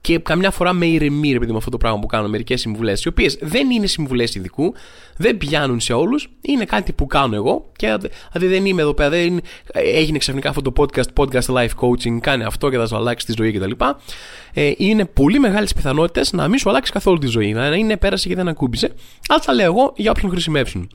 και 0.02 0.18
καμιά 0.18 0.50
φορά 0.50 0.72
με 0.72 0.86
ηρεμεί, 0.86 1.32
επειδή 1.32 1.50
με 1.50 1.56
αυτό 1.58 1.70
το 1.70 1.76
πράγμα 1.76 1.98
που 1.98 2.06
κάνω, 2.06 2.28
μερικές 2.28 2.60
συμβουλές, 2.60 3.04
οι 3.04 3.08
οποίες 3.08 3.38
δεν 3.40 3.70
είναι 3.70 3.86
συμβουλές 3.86 4.34
ειδικού, 4.34 4.74
δεν 5.16 5.36
πιάνουν 5.36 5.80
σε 5.80 5.92
όλους, 5.92 6.28
είναι 6.40 6.64
κάτι 6.64 6.92
που 6.92 7.06
κάνω 7.06 7.34
εγώ. 7.34 7.70
Και 7.76 7.96
δηλαδή 8.32 8.54
δεν 8.54 8.66
είμαι 8.66 8.82
εδώ 8.82 8.94
πέρα, 8.94 9.08
δεν 9.08 9.40
έγινε 9.72 10.18
ξαφνικά 10.18 10.48
αυτό 10.48 10.62
το 10.62 10.72
podcast, 10.76 11.14
podcast 11.16 11.54
life 11.54 11.74
coaching, 11.80 12.18
κάνει 12.20 12.44
αυτό 12.44 12.70
και 12.70 12.76
θα 12.76 12.86
σου 12.86 12.96
αλλάξει 12.96 13.26
τη 13.26 13.32
ζωή 13.36 13.52
κτλ. 13.52 13.70
Ε, 14.52 14.72
είναι 14.76 15.04
πολύ 15.04 15.38
μεγάλες 15.38 15.72
πιθανότητες 15.72 16.32
να 16.32 16.48
μην 16.48 16.58
σου 16.58 16.68
αλλάξει 16.68 16.92
καθόλου 16.92 17.18
τη 17.18 17.26
ζωή, 17.26 17.52
να 17.52 17.76
είναι 17.76 17.96
πέρασε 17.96 18.28
και 18.28 18.34
δεν 18.34 18.48
ακούμπησε. 18.48 18.92
Αλλά 19.28 19.40
τα 19.40 19.52
λέω 19.52 19.64
εγώ 19.64 19.92
για 19.96 20.10
όποιον 20.10 20.30
χρησιμεύσουν. 20.30 20.90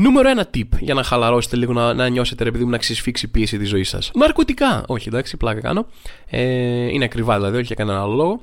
Νούμερο 0.00 0.28
ένα 0.28 0.46
tip 0.54 0.68
για 0.80 0.94
να 0.94 1.02
χαλαρώσετε 1.02 1.56
λίγο, 1.56 1.72
να, 1.72 1.94
να 1.94 2.08
νιώσετε 2.08 2.44
ρε 2.44 2.50
παιδί 2.50 2.64
μου 2.64 2.70
να 2.70 2.78
ξεσφίξει 2.78 3.26
η 3.26 3.28
πίεση 3.28 3.58
τη 3.58 3.64
ζωή 3.64 3.84
σας. 3.84 4.10
Ναρκωτικά. 4.14 4.84
Όχι, 4.86 5.08
εντάξει, 5.08 5.36
πλάκα 5.36 5.60
κάνω. 5.60 5.86
Ε, 6.30 6.42
είναι 6.92 7.04
ακριβά 7.04 7.34
δηλαδή, 7.36 7.56
όχι 7.56 7.66
για 7.66 7.74
κανένα 7.74 8.00
άλλο 8.00 8.14
λόγο. 8.14 8.40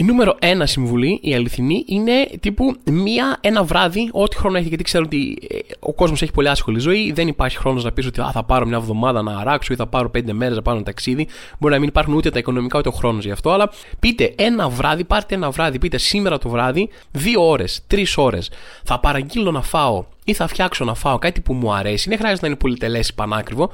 Η 0.00 0.02
νούμερο 0.02 0.36
ένα 0.38 0.66
συμβουλή, 0.66 1.18
η 1.22 1.34
αληθινή, 1.34 1.84
είναι 1.86 2.28
τύπου 2.40 2.76
μία, 2.84 3.38
ένα 3.40 3.62
βράδυ, 3.64 4.08
ό,τι 4.12 4.36
χρόνο 4.36 4.58
έχει, 4.58 4.68
γιατί 4.68 4.82
ξέρω 4.82 5.04
ότι 5.06 5.38
ε, 5.50 5.58
ο 5.80 5.92
κόσμος 5.92 6.22
έχει 6.22 6.32
πολύ 6.32 6.48
άσχολη 6.48 6.78
ζωή. 6.78 7.12
Δεν 7.12 7.28
υπάρχει 7.28 7.56
χρόνος 7.56 7.84
να 7.84 7.92
πεις 7.92 8.06
ότι 8.06 8.20
α, 8.20 8.30
θα 8.32 8.44
πάρω 8.44 8.66
μια 8.66 8.76
εβδομάδα 8.76 9.22
να 9.22 9.38
αράξω 9.38 9.72
ή 9.72 9.76
θα 9.76 9.86
πάρω 9.86 10.10
πέντε 10.10 10.32
μέρες 10.32 10.56
να 10.56 10.62
πάω 10.62 10.74
ένα 10.74 10.84
ταξίδι. 10.84 11.28
Μπορεί 11.58 11.72
να 11.74 11.80
μην 11.80 11.88
υπάρχουν 11.88 12.14
ούτε 12.14 12.30
τα 12.30 12.38
οικονομικά 12.38 12.78
ούτε 12.78 12.88
ο 12.88 12.92
χρόνος 12.92 13.24
γι' 13.24 13.30
αυτό. 13.30 13.50
Αλλά 13.50 13.70
πείτε 13.98 14.34
ένα 14.36 14.68
βράδυ, 14.68 15.04
πάρτε 15.04 15.34
ένα 15.34 15.50
βράδυ, 15.50 15.78
πείτε 15.78 15.98
σήμερα 15.98 16.38
το 16.38 16.48
βράδυ, 16.48 16.88
δύο 17.10 17.48
ώρες, 17.48 17.82
τρεις 17.86 18.16
ώρες. 18.16 18.50
Θα 18.84 19.00
παραγγείλω 19.00 19.50
να 19.50 19.62
φάω 19.62 20.04
ή 20.24 20.32
θα 20.32 20.46
φτιάξω 20.46 20.84
να 20.84 20.94
φάω 20.94 21.18
κάτι 21.18 21.40
που 21.40 21.52
μου 21.52 21.72
αρέσει. 21.72 22.08
Δεν 22.08 22.18
χρειάζεται 22.18 22.42
να 22.42 22.48
είναι 22.48 22.56
πολυτελές 22.56 23.08
ή 23.08 23.14
πανάκριβο 23.14 23.70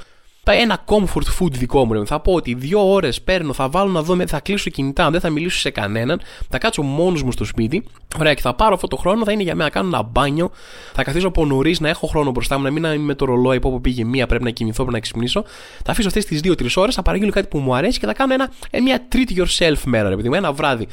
ένα 0.53 0.85
comfort 0.87 1.43
food 1.43 1.51
δικό 1.51 1.85
μου. 1.85 2.07
Θα 2.07 2.21
πω 2.21 2.33
ότι 2.33 2.55
δύο 2.55 2.93
ώρες 2.93 3.23
παίρνω, 3.23 3.53
θα 3.53 3.69
βάλω 3.69 3.91
να 3.91 4.03
δω, 4.03 4.17
θα 4.27 4.41
κλείσω 4.41 4.71
κινητά, 4.71 5.11
δεν 5.11 5.21
θα 5.21 5.31
μιλήσω 5.31 5.59
σε 5.59 5.71
κανέναν, 5.71 6.21
θα 6.49 6.59
κάτσω 6.59 6.83
μόνος 6.83 7.23
μου 7.23 7.33
στο 7.33 7.45
σπίτι. 7.45 7.85
Ωραία, 8.19 8.35
και 8.35 8.41
θα 8.41 8.55
πάρω 8.55 8.75
αυτό 8.75 8.87
το 8.87 8.97
χρόνο, 8.97 9.25
θα 9.25 9.33
είναι 9.33 9.43
για 9.43 9.55
μένα 9.55 9.65
να 9.65 9.71
κάνω 9.71 9.89
ένα 9.89 10.03
μπάνιο, 10.03 10.51
θα 10.93 11.03
καθίσω 11.03 11.29
από 11.29 11.47
νωρίς 11.47 11.81
να 11.81 11.89
έχω 11.89 12.07
χρόνο 12.07 12.31
μπροστά 12.31 12.59
μου, 12.59 12.65
να 12.65 12.71
μην 12.71 12.85
είμαι 12.85 12.97
με 12.97 13.15
το 13.15 13.25
ρολόι 13.25 13.61
που 13.61 13.81
πήγε 13.81 14.05
μία, 14.05 14.27
πρέπει 14.27 14.45
να 14.45 14.51
κοιμηθώ, 14.51 14.83
πρέπει 14.83 14.93
να 14.93 15.01
ξυπνήσω. 15.01 15.45
Θα 15.85 15.93
αφήσω 15.93 16.09
αυτές 16.09 16.25
τις 16.25 16.41
2-3 16.45 16.67
ώρες, 16.77 16.95
θα 16.95 17.03
παραγγείλω 17.03 17.31
κάτι 17.31 17.47
που 17.47 17.59
μου 17.59 17.75
αρέσει 17.75 17.99
και 17.99 18.07
θα 18.07 18.13
κάνω 18.13 18.35
ένα, 18.35 18.51
ε, 18.71 18.81
μια 18.81 19.09
treat 19.13 19.39
yourself 19.39 19.79
μέρα, 19.85 20.09
ρε 20.09 20.17
παιδί 20.17 20.31
ένα 20.37 20.53
βράδυ 20.53 20.87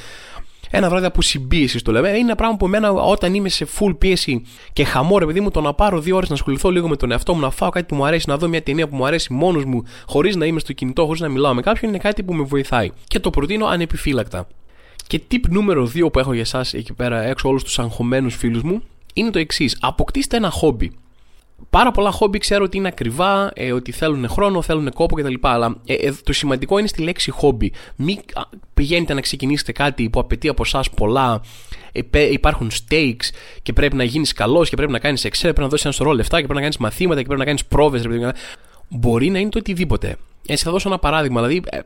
ένα 0.75 0.89
βράδυ 0.89 1.05
από 1.05 1.21
συμπίεσης 1.21 1.81
το 1.81 1.91
λέμε. 1.91 2.07
Είναι 2.09 2.17
ένα 2.17 2.35
πράγμα 2.35 2.57
που 2.57 2.65
εμένα 2.65 2.91
όταν 2.91 3.33
είμαι 3.33 3.49
σε 3.49 3.67
full 3.79 3.95
πίεση 3.97 4.41
και 4.73 4.83
χαμό, 4.83 5.17
ρε 5.17 5.25
παιδί 5.25 5.39
μου, 5.39 5.51
το 5.51 5.61
να 5.61 5.73
πάρω 5.73 5.99
δύο 5.99 6.15
ώρες 6.15 6.29
να 6.29 6.35
ασχοληθώ 6.35 6.69
λίγο 6.69 6.87
με 6.87 6.95
τον 6.95 7.11
εαυτό 7.11 7.33
μου, 7.33 7.39
να 7.39 7.49
φάω 7.49 7.69
κάτι 7.69 7.85
που 7.85 7.95
μου 7.95 8.05
αρέσει, 8.05 8.29
να 8.29 8.37
δω 8.37 8.47
μια 8.47 8.63
ταινία 8.63 8.87
που 8.87 8.95
μου 8.95 9.05
αρέσει 9.05 9.33
μόνος 9.33 9.65
μου, 9.65 9.83
χωρίς 10.07 10.35
να 10.35 10.45
είμαι 10.45 10.59
στο 10.59 10.73
κινητό, 10.73 11.05
χωρίς 11.05 11.21
να 11.21 11.29
μιλάω 11.29 11.53
με 11.53 11.61
κάποιον, 11.61 11.91
είναι 11.91 11.99
κάτι 11.99 12.23
που 12.23 12.33
με 12.33 12.43
βοηθάει. 12.43 12.89
Και 13.07 13.19
το 13.19 13.29
προτείνω 13.29 13.65
ανεπιφύλακτα. 13.65 14.47
Και 15.07 15.21
tip 15.31 15.49
νούμερο 15.49 15.91
2 15.95 16.11
που 16.11 16.19
έχω 16.19 16.33
για 16.33 16.41
εσάς 16.41 16.73
εκεί 16.73 16.93
πέρα 16.93 17.21
έξω 17.21 17.49
όλους 17.49 17.63
τους 17.63 17.79
αγχωμένους 17.79 18.35
φίλους 18.35 18.61
μου 18.61 18.83
είναι 19.13 19.29
το 19.29 19.39
εξής. 19.39 19.77
Αποκτήστε 19.81 20.37
ένα 20.37 20.49
χόμπι 20.49 20.91
πάρα 21.69 21.91
πολλά 21.91 22.11
χόμπι 22.11 22.37
ξέρω 22.37 22.63
ότι 22.63 22.77
είναι 22.77 22.87
ακριβά, 22.87 23.51
ε, 23.53 23.71
ότι 23.71 23.91
θέλουν 23.91 24.29
χρόνο, 24.29 24.61
θέλουν 24.61 24.91
κόπο 24.91 25.15
κτλ. 25.15 25.33
Αλλά 25.41 25.75
ε, 25.85 25.93
ε, 25.93 26.13
το 26.23 26.33
σημαντικό 26.33 26.77
είναι 26.77 26.87
στη 26.87 27.01
λέξη 27.01 27.31
χόμπι. 27.31 27.73
Μην 27.95 28.19
πηγαίνετε 28.73 29.13
να 29.13 29.21
ξεκινήσετε 29.21 29.71
κάτι 29.71 30.09
που 30.09 30.19
απαιτεί 30.19 30.47
από 30.47 30.63
εσάς 30.65 30.89
πολλά. 30.89 31.41
Ε, 31.91 32.31
υπάρχουν 32.31 32.71
stakes 32.71 33.29
και 33.61 33.73
πρέπει 33.73 33.95
να 33.95 34.03
γίνεις 34.03 34.33
καλός 34.33 34.69
και 34.69 34.75
πρέπει 34.75 34.91
να 34.91 34.99
κάνεις 34.99 35.25
Excel, 35.25 35.39
πρέπει 35.39 35.59
να 35.59 35.67
δώσεις 35.67 35.85
ένα 35.85 35.93
σωρό 35.93 36.11
λεφτά 36.11 36.35
και 36.35 36.43
πρέπει 36.43 36.55
να 36.55 36.61
κάνεις 36.61 36.77
μαθήματα 36.77 37.19
και 37.19 37.25
πρέπει 37.25 37.39
να 37.39 37.45
κάνεις 37.45 37.65
πρόβες. 37.65 38.03
Μπορεί 38.89 39.29
να 39.29 39.39
είναι 39.39 39.49
το 39.49 39.59
οτιδήποτε. 39.59 40.17
Έτσι, 40.47 40.63
θα 40.63 40.71
δώσω 40.71 40.89
ένα 40.89 40.99
παράδειγμα. 40.99 41.41
Δηλαδή, 41.41 41.61
ε, 41.69 41.79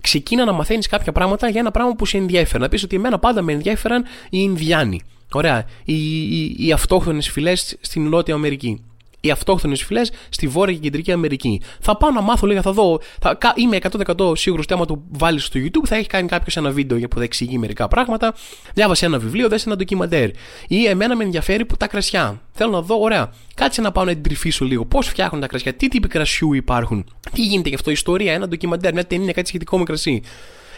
ξεκίνα 0.00 0.44
να 0.44 0.52
μαθαίνεις 0.52 0.86
κάποια 0.86 1.12
πράγματα 1.12 1.48
για 1.48 1.60
ένα 1.60 1.70
πράγμα 1.70 1.94
που 1.94 2.06
σε 2.06 2.16
ενδιαφέρει. 2.16 2.62
Να 2.62 2.68
πεις 2.68 2.82
ότι 2.82 2.96
εμένα 2.96 3.18
πάντα 3.18 3.42
με 3.42 3.52
ενδιαφέραν 3.52 4.02
οι 4.02 4.28
Ινδιάνοι. 4.30 5.00
Ωραία. 5.32 5.64
Οι, 5.84 6.22
οι, 6.22 6.56
οι 6.58 6.72
αυτόχθονες 6.72 7.30
φυλές 7.30 7.76
στην 7.80 8.08
Νότια 8.08 8.34
Αμερική 8.34 8.84
οι 9.20 9.30
αυτόχθονες 9.30 9.82
φυλές 9.82 10.12
στη 10.28 10.46
Βόρεια 10.46 10.74
και 10.74 10.80
Κεντρική 10.80 11.12
Αμερική. 11.12 11.60
Θα 11.80 11.96
πάω 11.96 12.10
να 12.10 12.20
μάθω 12.20 12.46
λίγα, 12.46 12.62
θα 12.62 12.72
δω. 12.72 13.00
Θα, 13.20 13.38
είμαι 13.54 13.78
100% 14.16 14.36
σίγουρος 14.36 14.64
ότι 14.64 14.74
άμα 14.74 14.84
το 14.84 15.02
βάλεις 15.10 15.44
στο 15.44 15.60
YouTube 15.62 15.86
θα 15.86 15.96
έχει 15.96 16.06
κάνει 16.06 16.28
κάποιος 16.28 16.56
ένα 16.56 16.70
βίντεο 16.70 16.98
που 16.98 17.16
θα 17.16 17.22
εξηγεί 17.22 17.58
μερικά 17.58 17.88
πράγματα. 17.88 18.34
Διάβασε 18.74 19.06
ένα 19.06 19.18
βιβλίο, 19.18 19.48
δες 19.48 19.66
ένα 19.66 19.76
ντοκιμαντέρ. 19.76 20.30
Ή 20.68 20.86
εμένα 20.86 21.16
με 21.16 21.24
ενδιαφέρει 21.24 21.64
που 21.64 21.76
τα 21.76 21.86
κρασιά. 21.86 22.40
Θέλω 22.52 22.70
να 22.70 22.82
δω, 22.82 23.00
ωραία, 23.00 23.32
κάτσε 23.54 23.80
να 23.80 23.92
πάω 23.92 24.04
να 24.04 24.10
εντρυφήσω 24.10 24.64
λίγο. 24.64 24.84
Πώς 24.84 25.08
φτιάχνουν 25.08 25.40
τα 25.40 25.46
κρασιά, 25.46 25.74
τι 25.74 25.88
τύποι 25.88 26.08
κρασιού 26.08 26.52
υπάρχουν, 26.52 27.04
τι 27.32 27.42
γίνεται 27.42 27.68
γι' 27.68 27.74
αυτό, 27.74 27.90
ιστορία, 27.90 28.32
ένα 28.32 28.48
ντοκιμαντέρ, 28.48 28.92
μια 28.92 29.06
ταινία, 29.06 29.32
κάτι 29.32 29.48
σχετικό 29.48 29.78
με 29.78 29.84
κρασί. 29.84 30.22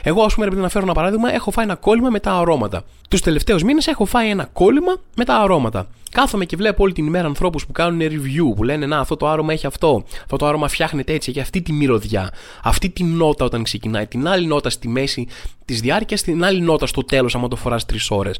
Εγώ, 0.02 0.22
ας 0.22 0.34
πούμε, 0.34 0.46
επειδή 0.46 0.62
να 0.62 0.68
φέρω 0.68 0.84
ένα 0.84 0.94
παράδειγμα, 0.94 1.34
έχω 1.34 1.50
φάει 1.50 1.64
ένα 1.64 1.74
κόλλημα 1.74 2.10
με 2.10 2.20
τα 2.20 2.32
αρώματα. 2.32 2.82
Τους 3.08 3.20
τελευταίους 3.20 3.62
μήνες 3.62 3.86
έχω 3.86 4.04
φάει 4.04 4.30
ένα 4.30 4.48
κόλλημα 4.52 4.96
με 5.16 5.24
τα 5.24 5.36
αρώματα. 5.36 5.86
Κάθομαι 6.10 6.44
και 6.44 6.56
βλέπω 6.56 6.82
όλη 6.82 6.92
την 6.92 7.06
ημέρα 7.06 7.26
ανθρώπους 7.26 7.66
που 7.66 7.72
κάνουν 7.72 8.00
review, 8.00 8.56
που 8.56 8.62
λένε 8.62 8.86
Να, 8.86 8.98
αυτό 8.98 9.16
το 9.16 9.28
άρωμα 9.28 9.52
έχει 9.52 9.66
αυτό. 9.66 10.04
Αυτό 10.22 10.36
το 10.36 10.46
άρωμα 10.46 10.68
φτιάχνεται 10.68 11.12
έτσι, 11.12 11.30
έχει 11.30 11.40
αυτή 11.40 11.62
τη 11.62 11.72
μυρωδιά. 11.72 12.30
Αυτή 12.62 12.90
τη 12.90 13.04
νότα 13.04 13.44
όταν 13.44 13.62
ξεκινάει, 13.62 14.06
την 14.06 14.28
άλλη 14.28 14.46
νότα 14.46 14.70
στη 14.70 14.88
μέση, 14.88 15.26
της 15.72 15.80
διάρκειας 15.80 16.20
στην 16.20 16.44
άλλη 16.44 16.60
νότα 16.60 16.86
στο 16.86 17.04
τέλος, 17.04 17.34
άμα 17.34 17.48
το 17.48 17.56
φοράς 17.56 17.86
3 17.86 17.96
ώρες. 18.08 18.38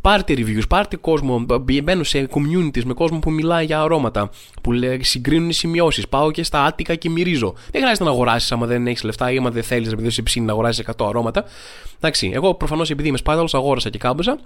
Πάρτε 0.00 0.34
reviews, 0.36 0.68
πάρτε 0.68 0.96
κόσμο. 0.96 1.46
Μπαίνω 1.82 2.02
σε 2.02 2.28
communities 2.30 2.82
με 2.84 2.92
κόσμο 2.92 3.18
που 3.18 3.30
μιλάει 3.30 3.64
για 3.64 3.80
αρώματα, 3.80 4.30
που 4.62 4.72
λέει, 4.72 5.02
συγκρίνουν 5.02 5.52
σημειώσεις. 5.52 6.08
Πάω 6.08 6.30
και 6.30 6.42
στα 6.42 6.64
άτικα 6.64 6.94
και 6.94 7.10
μυρίζω. 7.10 7.54
Δεν 7.70 7.80
χρειάζεται 7.80 8.04
να 8.04 8.10
αγοράσεις 8.10 8.52
άμα 8.52 8.66
δεν 8.66 8.86
έχεις 8.86 9.02
λεφτά 9.02 9.32
ή 9.32 9.36
άμα 9.36 9.50
δεν 9.50 9.62
θέλεις, 9.62 9.92
επειδή 9.92 10.08
είσαι 10.08 10.22
ψήνει 10.22 10.46
να 10.46 10.52
αγοράσεις 10.52 10.84
100 10.96 11.06
αρώματα. 11.08 11.44
Εντάξει, 11.96 12.30
εγώ 12.34 12.54
προφανώς 12.54 12.90
επειδή 12.90 13.08
είμαι 13.08 13.18
σπάταλο, 13.18 13.48
αγόρασα 13.52 13.90
και 13.90 13.98
κάμποσα. 13.98 14.38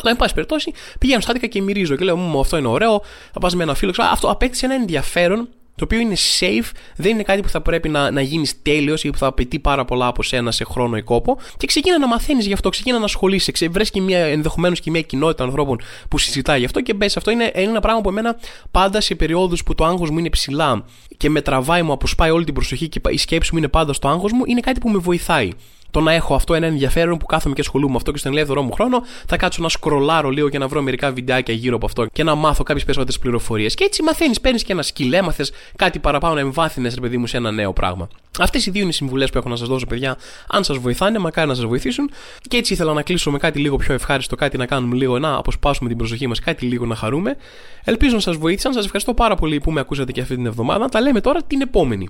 Αλλά, 0.00 0.10
εν 0.10 0.16
πάση 0.16 0.34
περιπτώσει, 0.34 0.72
πηγαίνω 0.98 1.20
στάτικα 1.20 1.46
και 1.46 1.62
μυρίζω 1.62 1.96
και 1.96 2.04
λέω: 2.04 2.16
Μου, 2.16 2.40
αυτό 2.40 2.56
είναι 2.56 2.68
ωραίο. 2.68 3.02
Θα 3.32 3.40
πας 3.40 3.54
με 3.54 3.62
ένα 3.62 3.74
φίλο. 3.74 3.92
Αυτό 3.98 4.30
απέκτησε 4.30 4.66
ένα 4.66 4.74
ενδιαφέρον 4.74 5.48
το 5.74 5.84
οποίο 5.84 5.98
είναι 5.98 6.16
safe, 6.38 6.70
δεν 6.96 7.12
είναι 7.12 7.22
κάτι 7.22 7.40
που 7.40 7.48
θα 7.48 7.60
πρέπει 7.60 7.88
να, 7.88 8.10
να 8.10 8.20
γίνεις 8.20 8.62
τέλειος 8.62 9.04
ή 9.04 9.10
που 9.10 9.18
θα 9.18 9.26
απαιτεί 9.26 9.58
πάρα 9.58 9.84
πολλά 9.84 10.06
από 10.06 10.22
σένα 10.22 10.50
σε 10.50 10.64
χρόνο 10.64 10.96
ή 10.96 11.02
κόπο. 11.02 11.38
Και 11.56 11.66
ξεκίνα 11.66 11.98
να 11.98 12.06
μαθαίνεις 12.06 12.46
γι' 12.46 12.52
αυτό, 12.52 12.68
ξεκίνα 12.68 12.98
να 12.98 13.04
ασχολείσαι. 13.04 13.52
Βρες 13.70 13.90
και 13.90 14.00
μια 14.00 14.18
ενδεχομένως 14.18 14.80
και 14.80 14.90
μια 14.90 15.02
κοινότητα 15.02 15.44
ανθρώπων 15.44 15.80
που 16.08 16.18
συζητάει 16.18 16.58
γι' 16.58 16.64
αυτό 16.64 16.80
και 16.80 16.94
μπες. 16.94 17.16
Αυτό 17.16 17.30
είναι, 17.30 17.52
είναι 17.54 17.70
ένα 17.70 17.80
πράγμα 17.80 18.00
που 18.00 18.08
εμένα 18.08 18.36
πάντα 18.70 19.00
σε 19.00 19.14
περιόδους 19.14 19.62
που 19.62 19.74
το 19.74 19.84
άγχος 19.84 20.10
μου 20.10 20.18
είναι 20.18 20.30
ψηλά 20.30 20.84
και 21.16 21.30
με 21.30 21.40
τραβάει, 21.40 21.82
μου 21.82 21.92
αποσπάει 21.92 22.30
όλη 22.30 22.44
την 22.44 22.54
προσοχή 22.54 22.88
και 22.88 23.00
η 23.08 23.16
σκέψη 23.16 23.50
μου 23.52 23.58
είναι 23.58 23.68
πάντα 23.68 23.92
στο 23.92 24.08
άγχος 24.08 24.32
μου, 24.32 24.42
είναι 24.46 24.60
κάτι 24.60 24.80
που 24.80 24.88
με 24.88 24.98
βοηθάει 24.98 25.50
το 25.90 26.00
να 26.00 26.12
έχω 26.12 26.34
αυτό 26.34 26.54
ένα 26.54 26.66
ενδιαφέρον 26.66 27.18
που 27.18 27.26
κάθομαι 27.26 27.54
και 27.54 27.60
ασχολούμαι 27.60 27.90
με 27.90 27.96
αυτό 27.96 28.12
και 28.12 28.18
στον 28.18 28.32
ελεύθερό 28.32 28.62
μου 28.62 28.72
χρόνο, 28.72 29.02
θα 29.26 29.36
κάτσω 29.36 29.62
να 29.62 29.68
σκρολάρω 29.68 30.28
λίγο 30.28 30.48
και 30.48 30.58
να 30.58 30.68
βρω 30.68 30.82
μερικά 30.82 31.12
βιντεάκια 31.12 31.54
γύρω 31.54 31.76
από 31.76 31.86
αυτό 31.86 32.06
και 32.06 32.22
να 32.22 32.34
μάθω 32.34 32.62
κάποιες 32.62 32.84
περισσότερες 32.84 33.18
πληροφορίες. 33.18 33.74
Και 33.74 33.84
έτσι 33.84 34.02
μαθαίνεις, 34.02 34.40
παίρνεις 34.40 34.64
και 34.64 34.72
ένα 34.72 34.82
σκυλ, 34.82 35.12
έμαθες 35.12 35.52
κάτι 35.76 35.98
παραπάνω 35.98 36.34
να 36.34 36.40
εμβάθυνες, 36.40 36.94
ρε 36.94 37.00
παιδί 37.00 37.16
μου, 37.16 37.26
σε 37.26 37.36
ένα 37.36 37.50
νέο 37.50 37.72
πράγμα. 37.72 38.08
Αυτές 38.38 38.66
οι 38.66 38.70
δύο 38.70 38.80
είναι 38.80 38.90
οι 38.90 38.94
συμβουλές 38.94 39.30
που 39.30 39.38
έχω 39.38 39.48
να 39.48 39.56
σας 39.56 39.68
δώσω, 39.68 39.86
παιδιά. 39.86 40.16
Αν 40.48 40.64
σας 40.64 40.78
βοηθάνε, 40.78 41.18
μακάρι 41.18 41.48
να 41.48 41.54
σας 41.54 41.64
βοηθήσουν. 41.64 42.10
Και 42.48 42.56
έτσι 42.56 42.72
ήθελα 42.72 42.92
να 42.92 43.02
κλείσω 43.02 43.30
με 43.30 43.38
κάτι 43.38 43.58
λίγο 43.58 43.76
πιο 43.76 43.94
ευχάριστο, 43.94 44.36
κάτι 44.36 44.56
να 44.56 44.66
κάνουμε 44.66 44.96
λίγο, 44.96 45.18
να 45.18 45.34
αποσπάσουμε 45.34 45.88
την 45.88 45.98
προσοχή 45.98 46.26
μας, 46.26 46.38
κάτι 46.40 46.66
λίγο 46.66 46.86
να 46.86 46.94
χαρούμε. 46.94 47.36
Ελπίζω 47.84 48.14
να 48.14 48.20
σας 48.20 48.36
βοήθησαν. 48.36 48.72
Σας 48.72 48.84
ευχαριστώ 48.84 49.14
πάρα 49.14 49.34
πολύ 49.34 49.60
που 49.60 49.70
με 49.70 49.80
ακούσατε 49.80 50.12
και 50.12 50.20
αυτή 50.20 50.34
την 50.34 50.46
εβδομάδα. 50.46 50.88
Τα 50.88 51.00
λέμε 51.00 51.20
τώρα 51.20 51.42
την 51.42 51.60
επόμενη. 51.60 52.08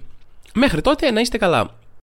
Μέχρι 0.55 0.81
τότε 0.81 1.11
να 1.11 1.21
είστε 1.21 1.39
καλά. 1.39 1.71